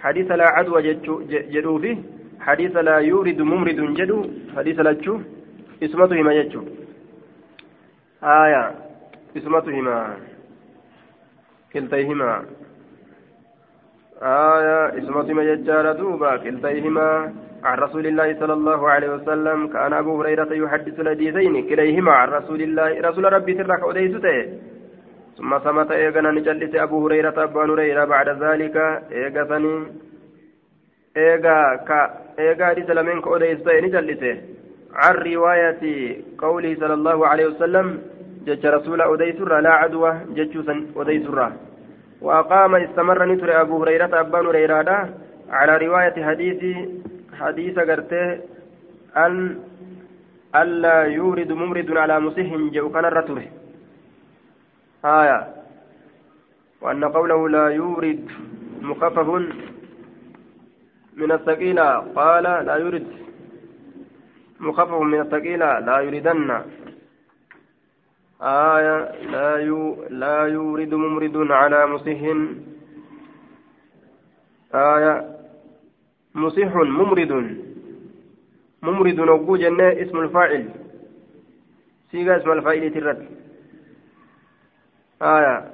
[0.03, 0.83] حديث لا عدوى
[1.55, 1.97] جدو فيه.
[2.41, 4.21] حديث لا يورد ممرد جدو.
[4.57, 5.21] حديث لجو
[5.83, 6.63] اسمته ما جدو.
[8.25, 8.65] آية.
[9.37, 10.17] اسمتهما
[11.73, 12.33] كلتيهما.
[14.23, 14.99] آية.
[14.99, 16.37] اسمتهما ججار دوبا.
[16.37, 17.33] كلتيهما.
[17.65, 19.69] عن رسول الله صلى الله عليه وسلم.
[19.69, 21.69] كان أبو هريرة يحدث الحديثين.
[21.69, 23.01] كليهما عن رسول الله.
[23.09, 24.37] رسول ربي ترك أديسته.
[25.41, 28.77] ثم صمت إيغانا نجلس أبو هريرة أبو هريرة بعد ذلك
[29.13, 29.75] إيغاثني
[31.17, 32.01] إيغا كا
[32.39, 34.37] إيغا حديث لمن كأديسته نجلسه
[35.01, 35.83] عن رواية
[36.39, 37.87] قوله صلى الله عليه وسلم
[38.47, 41.39] جج رسول أديسر لا عدوى ججوسا أديسر
[42.25, 44.91] وأقام استمر نتر أبو هريرة أبان هريرة
[45.59, 46.61] على رواية حديث
[47.41, 48.27] حديث قرته
[49.25, 49.35] أن
[50.61, 53.60] ألا يورد ممرد على مسيح جو كان الرتره.
[55.05, 55.55] آية.
[56.81, 58.31] وأن قوله لا يورد
[58.81, 59.29] مخفف
[61.17, 61.97] من الثقيلة.
[62.17, 63.07] قال لا يورد
[64.61, 65.79] مخفف من الثقيلة.
[65.79, 66.63] لا يريدن
[68.43, 68.99] آية.
[69.31, 72.37] لا يو لا يورد ممرد على مسيح
[74.75, 75.37] آية.
[76.35, 77.33] مسيح ممرد.
[78.83, 80.69] ممرد نقول جنة اسم الفاعل.
[82.11, 83.40] سيغا اسم الفاعل ترد.
[85.23, 85.71] آية.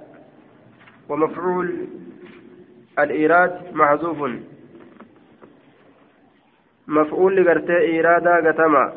[1.09, 1.87] ومفعول
[2.99, 4.31] الإيراد محذوف.
[6.89, 8.93] مفعول لقرتي إيرادا قتما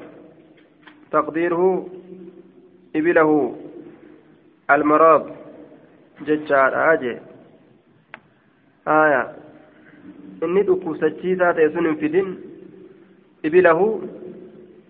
[1.11, 1.89] تقديره
[2.95, 3.55] إبله.
[4.71, 5.35] المرض
[6.21, 7.17] ججار آجي.
[8.87, 9.35] آية.
[10.43, 12.37] إني دكوسجيسا تيسون فدين.
[13.45, 14.01] إبله.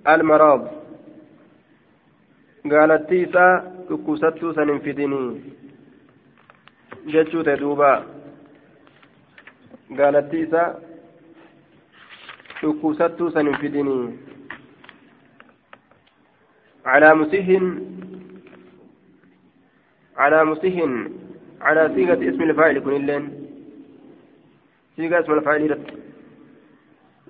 [0.07, 0.67] المرض
[2.71, 5.41] قالت تيسا دكوستو سن فديني
[7.07, 8.05] ججو تدوبا
[9.97, 10.89] قالت تيسا
[12.61, 14.09] dhukkubsattuu san hin fidinii.
[17.15, 17.47] مسيح
[20.17, 20.75] على مسيح
[21.61, 23.23] على صيغة اسم الفاعل كن اللين
[24.97, 25.87] صيغة اسم الفاعل رت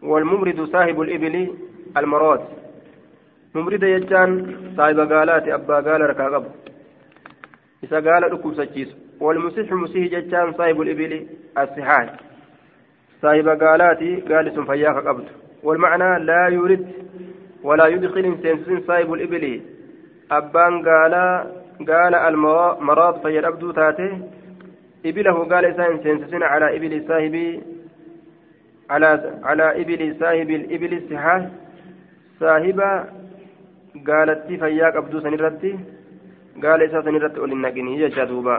[0.02, 1.36] والممرد صاحب الإبل
[1.98, 2.42] المراد
[3.56, 6.46] ممرد يجان صاحب قالات أبا قال ركاقب
[7.84, 11.28] إذا قال لكم سجيس والمسيح مسيح ججان صاحب الإبل
[11.58, 12.06] الصحاح
[13.22, 15.26] صاحب قالاتي قال فياك قبض
[15.64, 16.88] والمعنى لا يرد
[17.64, 19.62] ولا يدخل سنسن صاحب الإبل
[20.32, 21.14] أبان قال
[21.88, 24.12] قال المراد فيا أبدو تاته
[25.06, 27.62] إبله قال إنسان سنسن على إبل صاحب
[28.90, 31.50] على على إبل صاحب الإبل السحاه
[32.40, 32.80] صاحب
[34.08, 35.72] قالت فياك أبدو سنرتي
[36.64, 38.58] قال إسا سنرتي أولي النقني يجا دوبا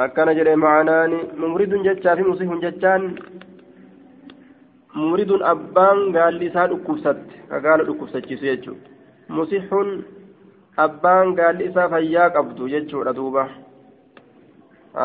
[0.00, 3.02] akkana jedhe maanaani mumridun jechaa fi musihun jechaan
[4.94, 9.90] mumridun abbaan gaalli isaa dhukkubsatte ka gaala dhukkubsachiisu jechuudha musihun
[10.84, 13.44] abbaan gaalli isaa fayyaa qabdu jechuudha duuba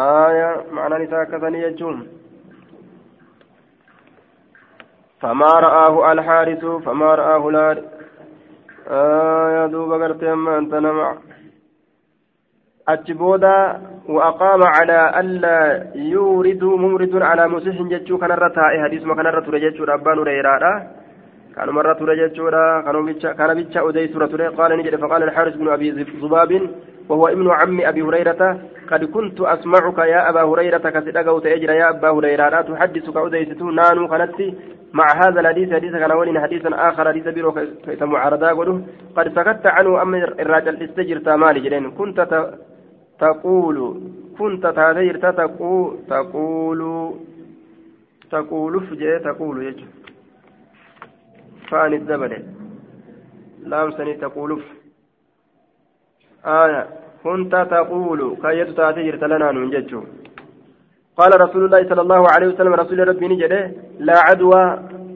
[0.03, 1.99] aya maanaan isaa akkasanii jechuun
[5.21, 7.49] فما رآه الحارث فما رآه
[8.87, 11.17] لا آه يا دوب قرت أنت نمع.
[12.89, 15.57] أتبودا وأقام على ألا
[15.95, 18.17] يورد ممرد على مسيح جتشو.
[18.17, 20.73] كان الرتاء حديث ما كان الرتاء جتشو ربان ريرادا
[21.55, 22.49] كان مرة جتشو
[23.37, 24.95] كان بيتشا أدي سورة قال نجد.
[24.95, 25.87] فقال الحارث بن أبي
[26.21, 26.51] ذباب
[27.09, 28.59] وهو ابن عم أبي هريرة
[28.91, 32.61] قد كنت أسمعك يا أبا هريرة كسدقوت أجر يا أبا هريرة.
[32.61, 34.35] تحدثك أديستو نانو كانت
[34.93, 37.51] مع هذا الحديث حديث كان ولين حديثا آخر حديث بيرو
[37.85, 38.81] كيس معارضة
[39.15, 42.19] قد سكت عنه أمر الراجل استجر تامالي جلين كنت
[43.19, 44.01] تقول
[44.39, 47.11] كنت تاتيرت تقول تقول
[48.31, 49.85] تقول فجأة تقول يجو.
[51.69, 52.43] فان الزبل
[53.63, 54.61] لام سني تقول
[56.45, 56.87] آية
[57.23, 60.01] كنت تقول كيد تاتيرت لنا ننججو
[61.17, 64.63] قال رسول الله صلى الله عليه وسلم رسول ربي نجده لا عدوى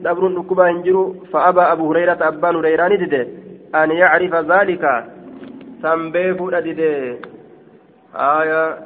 [0.04, 2.92] دبر ركبا هنجرو فأبى أبو هريرة أبان هريران
[3.74, 5.04] أن يعرف ذلك.
[5.82, 7.16] سنبيف أدده.
[8.14, 8.78] آية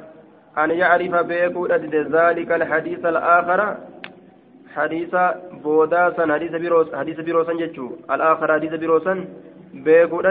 [0.57, 1.67] أن يعرف بيكو
[2.17, 3.77] ذلك الحديث الآخر.
[4.75, 5.15] حديث
[5.63, 7.87] بوداسا حديث بيروس حديث بيروسا جتشو.
[8.11, 9.25] الآخر حديث بيروسا
[9.73, 10.21] بيكو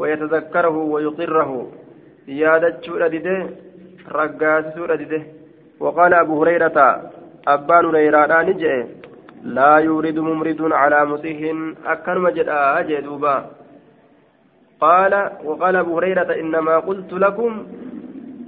[0.00, 1.50] ويتذكره ويقره
[2.28, 3.36] يادتشو أدده
[4.16, 5.22] رقاسسو أدده
[5.80, 6.78] وقال أبو هريرة
[7.54, 8.74] أبان هريرة نجئ
[9.56, 11.38] لا يورد ممرد على مسيح
[11.92, 12.48] أكن مجد
[12.78, 13.36] أجدوبا
[14.80, 15.12] قال
[15.44, 17.52] وقال أبو هريرة إنما قلت لكم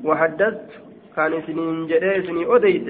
[0.05, 0.67] وحدثت
[1.17, 2.89] كان سنين جدي سني أديت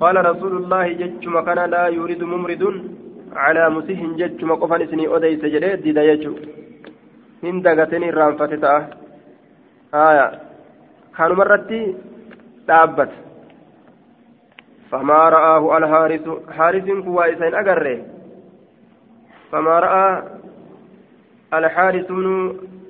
[0.00, 2.62] قال رسول الله جتشم كان لا يريد ممرد
[3.44, 6.34] على مسيح جتشم قفن سني أديت جدي ديدا يجو
[7.43, 8.81] hin dagatanii irraanfate ta'a
[9.97, 10.25] haya
[11.17, 11.79] kanumarratti
[12.67, 13.15] dhaabbata
[14.91, 17.95] famaa ra'aahu alhaarisu haarisiin kun waa isa hin agarre
[19.51, 20.13] famaa ra'aa
[21.59, 22.21] alhaarisu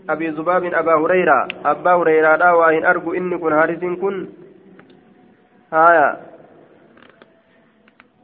[0.09, 4.27] أبي زباب أبا هريرة أبا هريرة لا وإن أرجو إني كن هارس كن
[5.73, 6.17] هايا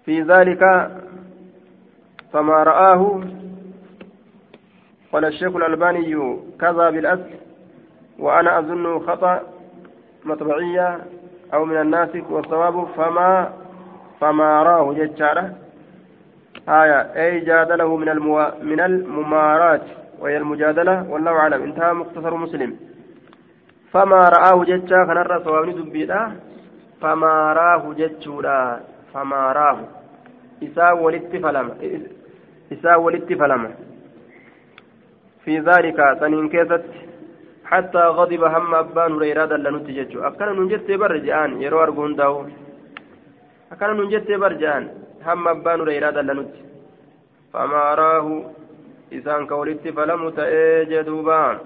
[0.05, 0.91] في ذلك
[2.33, 3.21] فما رآه
[5.13, 7.29] قال الشيخ الألباني كذا بالأصل
[8.19, 9.41] وأنا أظن خطأ
[10.25, 10.99] مطبعية
[11.53, 13.53] أو من الناسك والصواب فما
[14.21, 15.53] فما راه ججارة
[16.69, 18.51] آية أي جادله من المو...
[18.61, 19.81] من الممارات
[20.19, 21.63] وهي المجادلة والله أعلم.
[21.63, 22.75] انتهى مختصر مسلم.
[23.91, 26.31] فما رآه جتشا كنرى صوابني دبيدا
[27.01, 28.79] فما راه جتشودا
[29.13, 29.79] فما راه.
[30.63, 31.73] إساء ولدت فلما
[32.73, 33.71] إساء ولدت فلما.
[35.49, 36.85] في ذلك سنين كيست
[37.65, 42.45] حتى غضب هم أبان هريرة دلنت جتشو أكنا ننجت برجعان يرو أرجون داو.
[43.71, 44.83] أكنا ننجت برجعان
[45.25, 46.53] هم أبان هريرة دلنت
[47.53, 48.27] فما راه
[49.59, 51.57] walitti falamu ta'ee jee duuba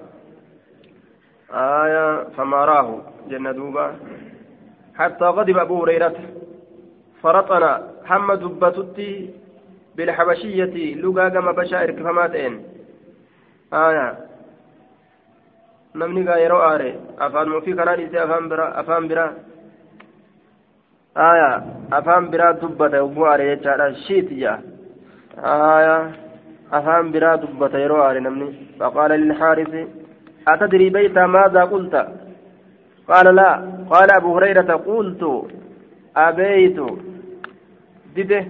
[1.52, 3.96] آية فما راه جنة دوبا.
[4.96, 6.16] حتى غضب أبو هريرة
[7.22, 7.72] فرطنا
[8.10, 9.30] هم دبتتي
[9.96, 12.73] بالحبشية لقا كما بشائر كفماتين.
[13.74, 14.08] آية
[16.28, 16.90] gaa yeroo aare
[17.26, 19.32] afaan mufii kanaa dhiisee afaan biraa afaan biraa
[21.28, 21.50] aya
[21.98, 24.60] afaan biraa dubbata yogguu aare jechaadha shiit jaa
[25.54, 25.98] aya
[26.78, 28.50] أفهم برا دبة يرو نمني
[28.80, 29.74] فقال للحارث
[30.48, 31.96] أتدري بيت ماذا قلت
[33.10, 33.50] قال لا
[33.92, 35.24] قال أبو هريرة قلت
[36.18, 36.80] أبيت
[38.16, 38.42] دده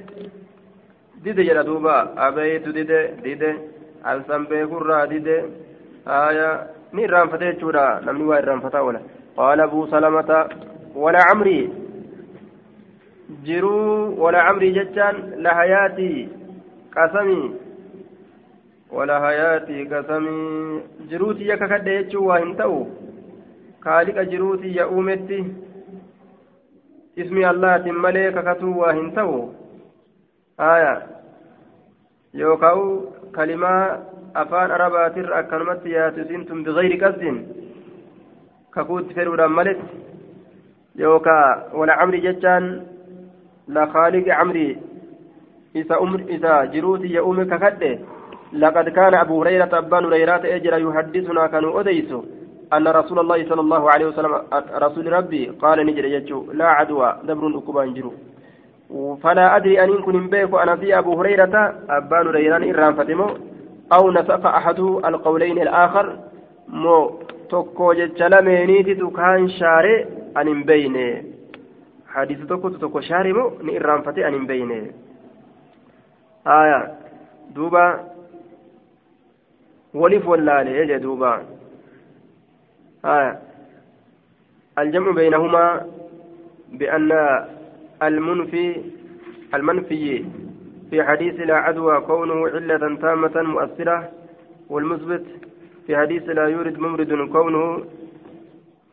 [1.24, 1.96] دده جرى دوبا
[2.28, 3.54] أبيت دده دده
[4.08, 5.44] ألسن بيكرا دده
[6.08, 9.00] آية ni irraanfatee jechuudha namni waa irraanfataa oola
[9.36, 10.50] qaala abuu salamata
[11.04, 11.70] wala camrii
[13.48, 16.30] jiruu wala camrii jechaan lahayaatii
[16.96, 17.52] qasamii
[18.98, 22.78] wala hayaatii kasamii jiruutii yakka kadhe jechuu waa hin ta'u
[23.88, 25.40] kaaliqa jiruutii ya uumetti
[27.16, 29.40] ismi allahaatiin malee kakatuu waa hin ta'u
[30.58, 30.94] aya
[33.34, 33.98] yookaan kalimaa
[34.34, 37.46] afaan arabaatirra akkanumatti yaatu isiintun bigayri qasdin
[38.72, 39.86] kakuutti fedhuudhaan maletti
[41.00, 42.86] yookaan wala camri jechaan
[43.68, 44.78] la khaaliqi camri
[45.74, 45.96] isa
[46.30, 48.00] isa jiruuti ya uume kakadhe
[48.54, 52.22] لقد كان أبو هريرة أبان هريرة أجر يحدثنا كانوا أديسوا
[52.74, 54.34] أن رسول الله صلى الله عليه وسلم
[54.86, 58.14] رسول ربي قال نجر يجو لا عدوى دبر أكبان جرو
[59.24, 63.28] فلا أدري أن كن بيك أنا في أبو هريرة أبان هريرة إرام فتمو
[63.94, 66.18] أو نسق أحد القولين الآخر
[66.68, 67.20] مو
[67.54, 71.04] tokko jecha lameeniititu kaan shaare an hin beyne
[72.14, 74.78] hadiisa tokkotu tokko shaare moo ni irraanfate an hin beyne
[76.46, 76.80] haya
[77.56, 77.86] duuba
[79.94, 81.42] ولف ولا يجي دوبا
[83.06, 83.38] آه.
[84.80, 85.86] الجمع بينهما
[86.72, 87.12] بأن
[88.04, 88.82] المنفي
[89.54, 90.26] المنفي
[90.90, 94.10] في حديث لا عدوى كونه علة تامة مؤثرة
[94.70, 95.26] والمثبت
[95.88, 97.86] في حديث لا يورد ممرد كونه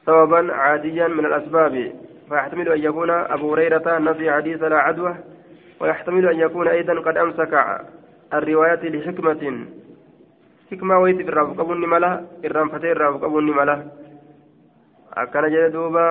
[0.07, 1.93] سببا عاديا من الأسباب.
[2.29, 5.15] فيحتمل أن يكون أبو هريرة نفي حديث لا عدوى
[5.81, 7.81] ويحتمل أن يكون أيضا قد أمسك
[8.35, 9.67] الرواية لحكمة.
[10.71, 13.75] qabuun ni mala irraanfatee irraa qabuun ni mala
[15.17, 16.05] akkana jedhe duuba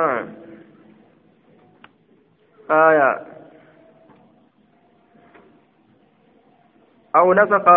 [2.72, 3.26] آية.
[7.16, 7.70] أو نسق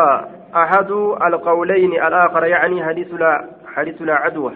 [0.57, 0.91] أحد
[1.27, 4.53] القولين الآخر يعني حديث لا حديث لا عدوى.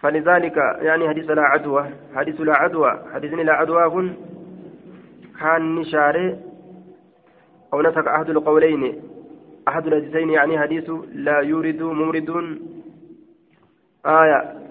[0.00, 3.02] فلذلك يعني حديث لا عدوى حديث لا عدوى.
[3.14, 4.14] حديث لا عدوى كن
[5.40, 6.38] كان نشارة.
[7.74, 9.02] أو نسق أحد القولين
[9.68, 12.58] أحد الحديثين يعني حديث لا يورد ممرد
[14.06, 14.61] آية.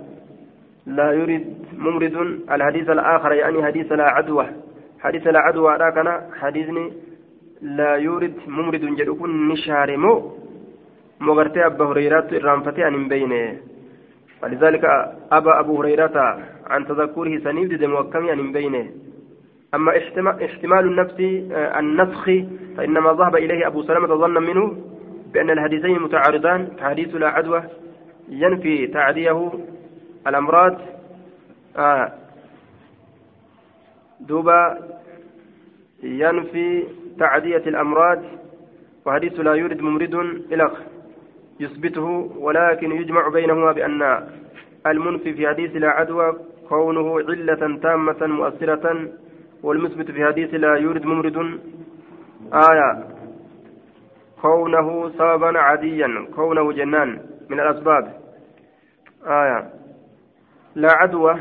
[0.86, 1.45] لا يورد
[1.77, 2.15] ممرد
[2.51, 4.47] الحديث الآخر يعني حديث لا عدوى.
[4.99, 6.93] حديث لا عدوى لكن حديثني
[7.61, 10.32] لا يورد ممرد جدكن نشارمو
[11.19, 13.57] مغرتي أبا هريرة الرانفتي عن بينه.
[14.43, 14.86] ولذلك
[15.32, 18.89] أبا أبو هريرة عن تذكره سنيد موكمي عن بينه.
[19.73, 19.91] أما
[20.45, 21.19] احتمال النفس
[21.51, 22.25] آه، النسخ
[22.77, 24.77] فإنما ذهب إليه أبو سلمة ظنا منه
[25.34, 27.63] بأن الحديثين متعارضان فحديث لا عدوى
[28.29, 29.51] ينفي تعديه
[30.28, 30.78] الأمراض
[31.78, 32.11] آه
[34.19, 34.78] دوبا
[36.03, 36.84] ينفي
[37.19, 38.22] تعدية الأمراض
[39.05, 40.15] وحديث لا يورد ممرد
[40.51, 40.74] إلخ
[41.59, 44.28] يثبته ولكن يجمع بينهما بأن
[44.88, 46.38] المنفي في حديث لا عدوى
[46.69, 49.07] كونه علة تامة مؤثرة
[49.63, 51.38] والمثبت في حديث لا يورد ممرد
[52.53, 53.07] آية
[54.41, 57.19] كونه سببا عاديا كونه جنان
[57.49, 58.13] من الأسباب
[59.28, 59.80] آية
[60.76, 61.36] لا عدوى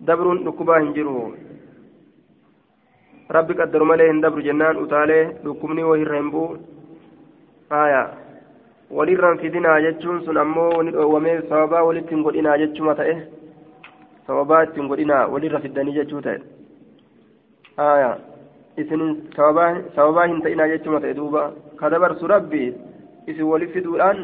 [0.00, 1.32] دبر نكبا هنجره
[3.30, 6.56] ربي قدر مليه دبر جنان أتاليه لكمني وهي رينبو
[7.72, 8.24] آية
[8.90, 13.14] walirraan fidinaa jechuun sun ammoo ni dhoowwamee sababaa walitti hin godhinaa jechuma ta'e
[14.26, 16.38] sababaa ittiin godhinaa walirra fiddanii jechuu ta'e
[17.86, 18.10] aya
[18.82, 19.02] isin
[19.36, 21.42] sababaa hin ta'inaa jechuma ta'e duuba
[21.80, 22.62] ka dabarsu rabbi
[23.26, 24.22] isin wali fiduudhaan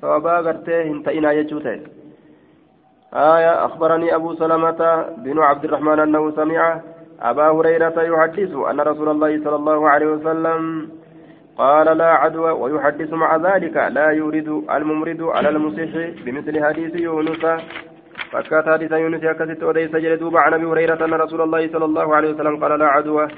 [0.00, 1.78] sababaa gartee hin ta'inaa jechuu ta'e
[3.14, 6.80] آية أخبرني أبو سلمة بن عبد الرحمن أنه سمع
[7.22, 10.88] أبا هريرة يحدث أن رسول الله صلى الله عليه وسلم
[11.58, 15.92] قال لا عدوى ويحدث مع ذلك لا يورد الممرد على المصح
[16.24, 17.44] بمثل حديث يونس.
[18.32, 22.34] فكات حديث يونس أكست وديس جلدوب عن أبي هريرة أن رسول الله صلى الله عليه
[22.34, 23.28] وسلم قال لا عدوى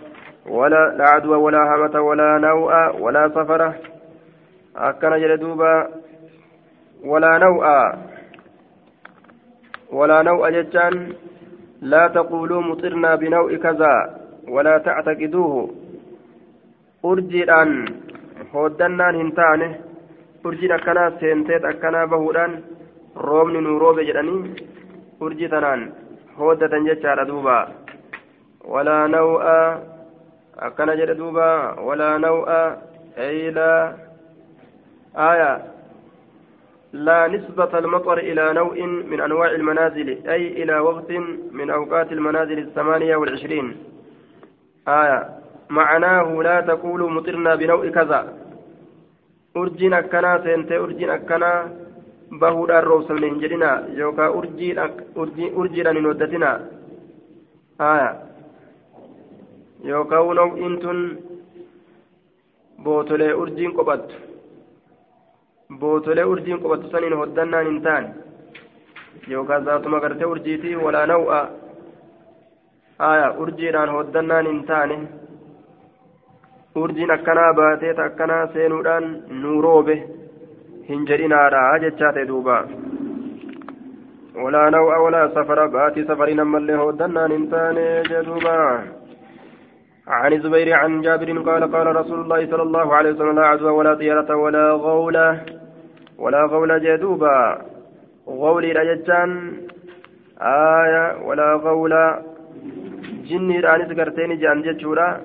[0.46, 2.72] ولا لا عدوى ولا همة ولا نوء
[3.02, 3.74] ولا سفرة
[4.76, 5.88] أكن جلدوبا
[7.04, 7.64] ولا نوء.
[9.98, 10.94] ولا نوء جتان
[11.92, 13.94] لا تقولوا مطرنا بنوء كذا
[14.54, 15.54] ولا تعتقدوه
[17.04, 17.70] أرجيدان
[18.54, 19.70] هودنان هنتانه
[20.46, 22.52] أرجيد أكنا سينتيت أكنا بهودان
[23.16, 24.54] nuu roobe jedhanii
[25.24, 25.82] urjii tanaan
[26.38, 27.56] hooddatan jechaadha duuba
[28.72, 29.58] walaa naw'a
[30.66, 31.46] akkana jedhe duuba
[31.86, 32.58] walaa naw'a
[33.26, 33.94] eylaa
[35.14, 35.50] aya
[36.94, 38.74] لا نسبة المطر إلى نوع
[39.10, 41.10] من أنواع المنازل أي إلى وقت
[41.58, 43.66] من أوقات المنازل الثمانية والعشرين.
[44.88, 45.20] آية
[45.70, 48.20] معناه لا تقولوا مطرنا بنوع كذا.
[49.56, 51.52] أرجنا كنا سنتي أرجنا كنا
[52.40, 56.50] bahuudhaan roobsamne hin jedhina yookaan urjiidhaan hin hoddatina
[59.90, 61.00] yookaan naw'iin tun
[62.84, 64.14] bootolee urjiin qophattu
[67.20, 68.08] hoddannaan hin taane
[69.34, 71.40] yookaan zaatuma gartee urjiitii walaa naw'a
[73.10, 74.98] aya urjiidhaan hoddannaan hin taane
[76.84, 79.06] urjiin akkanaa baatee ta akkanaa seenuudhaan
[79.42, 79.96] nuu roobe
[80.88, 82.58] hin jedhinaadha jechaa ta'e duuba
[84.44, 87.76] ولا نوء ولا سفر باتي سفر نما اللي هودنا ننتان
[88.10, 88.58] جدوبا
[90.08, 93.94] عن الزبير عن جابر قال قال رسول الله صلى الله عليه وسلم لا عدوى ولا
[93.94, 95.40] طيرة ولا غولة
[96.18, 97.58] ولا غولة جدوبا.
[98.28, 99.52] غولي رجتان
[100.40, 102.22] آية ولا غولة.
[103.28, 105.20] جني رانس قرتين جان جتشورا.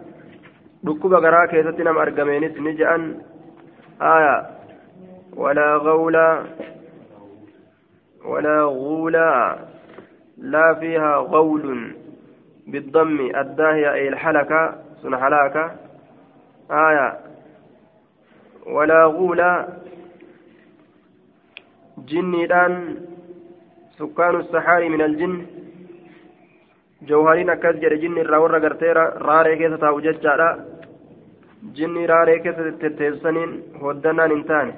[1.51, 3.19] keessatti nama argameenis ni je'an
[3.99, 4.35] aya
[5.35, 6.27] walaa gawla
[8.25, 9.57] ولا غولا
[10.37, 11.98] لا فيها غول.
[12.71, 14.61] بالضم الداهية أي الحلكة
[15.01, 15.65] سن حلاكة
[16.71, 17.07] آية.
[18.75, 19.51] ولا غولا
[22.09, 22.73] جنيدان
[23.97, 25.35] سكان السحار من الجن.
[27.07, 30.49] جوهرين أكاس جرى جن الراورة قرتيرا راري كيسة تاوجد جارا
[31.75, 33.51] جني راري كيسة تتسنين
[33.81, 34.73] ودنان انتاني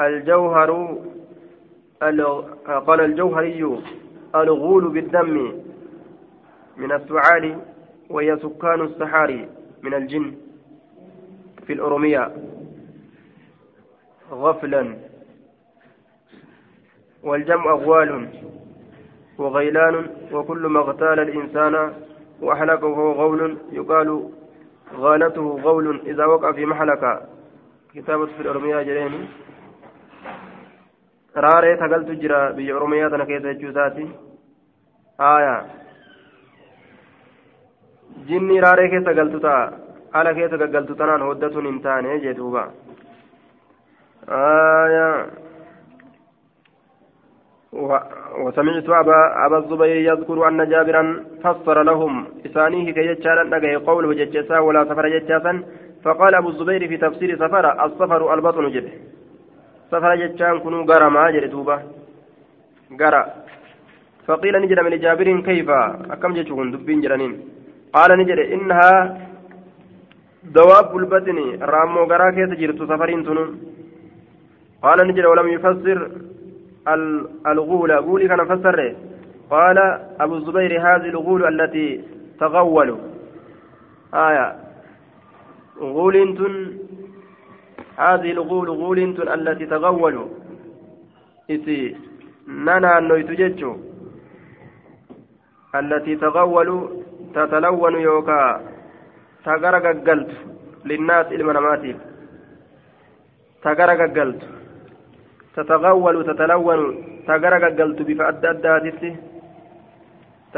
[0.00, 0.70] الجوهر
[2.86, 3.62] قال الجوهري.
[4.34, 5.62] الغول بالدم
[6.76, 7.58] من السعال
[8.10, 9.48] وهي سكان السحار
[9.82, 10.34] من الجن
[11.66, 12.32] في الأرومية
[14.30, 14.96] غفلا.
[17.22, 18.28] والجمع أغوال
[19.38, 21.92] وغيلان وكل ما اغتال الإنسان
[22.42, 24.30] وأحلقه فهو غول يقال
[24.96, 27.28] غالته غول إذا وقع في محلك.
[27.94, 29.28] كتابة في الأرمية جريني.
[31.34, 33.72] raaree sagaltu jira biyya oromiyaa tana keessa jechuu
[35.18, 35.64] aya
[38.26, 39.72] jinni raaree keessa galtu ta'a
[40.12, 42.68] ala keessa gaggaltu tanaan hoddatuun hin taane jee duuba
[44.42, 45.08] aya
[48.44, 51.02] وسمعت أبا, أبا الزبير يذكر أن جابرا
[51.42, 55.52] فسر لهم إسانيه كي يجعل قوله ججسا ولا سفر ججاسا
[56.04, 58.92] فقال أبو الزبير في تفسير سفر السفر البطن جده
[59.90, 61.76] safara jechaan kunuu garamaa jedhe duuba
[63.00, 63.20] gara
[64.26, 65.70] فقيل نجد من جابر كيف؟
[66.14, 67.32] أكم جتشون دبين جرانين.
[67.94, 68.90] قال نجد إنها
[70.44, 71.38] دواب البطن.
[71.72, 73.44] رامو غرا كيس جرت سفرين تنو
[74.82, 75.98] قال نجد ولم يفسر
[77.50, 77.90] الغول.
[77.92, 78.78] غولي كان فسر.
[79.50, 79.78] قال
[80.20, 81.88] أبو الزبير هذه الغول التي
[82.40, 82.90] تغول.
[84.14, 84.46] آية.
[85.80, 86.16] غول
[87.96, 88.98] هذه الغول غول
[89.36, 90.16] التي تغول.
[91.50, 91.96] إتي
[92.48, 93.72] نانا نويت جتشو
[95.78, 96.68] التي تغول
[97.34, 98.60] تتلون يوكا
[99.44, 100.30] تغرق قلت
[100.84, 101.96] للناس المناماتيف
[103.64, 104.42] تغرق قلت
[105.56, 106.80] تتغول تتلون
[107.28, 109.10] تغرق قلت بفأدى الداتي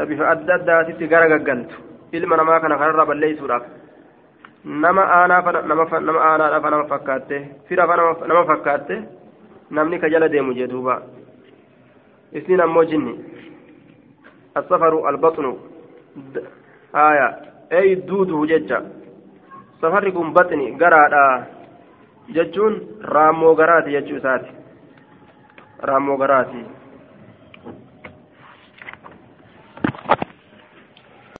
[0.09, 1.71] بفأدى الداتي غرق قلت
[2.13, 3.09] المناما كان خرب
[4.67, 5.83] nama aanaaf nama
[6.29, 7.37] aanaadhaaf nama fakkaatte
[7.67, 7.91] firaaf
[8.27, 8.95] nama fakkaatte
[9.71, 10.95] namni ka jala deemu jee duuba
[12.33, 13.13] isin ammoo jinni
[15.07, 15.51] albaxnu
[16.93, 17.27] aya
[17.69, 18.81] ey duuduhu jecha
[19.81, 21.45] safarri kun baxni garaadha
[22.33, 24.51] jechuun raammoo garaati jechuu isaati
[25.89, 26.65] raammoo garaati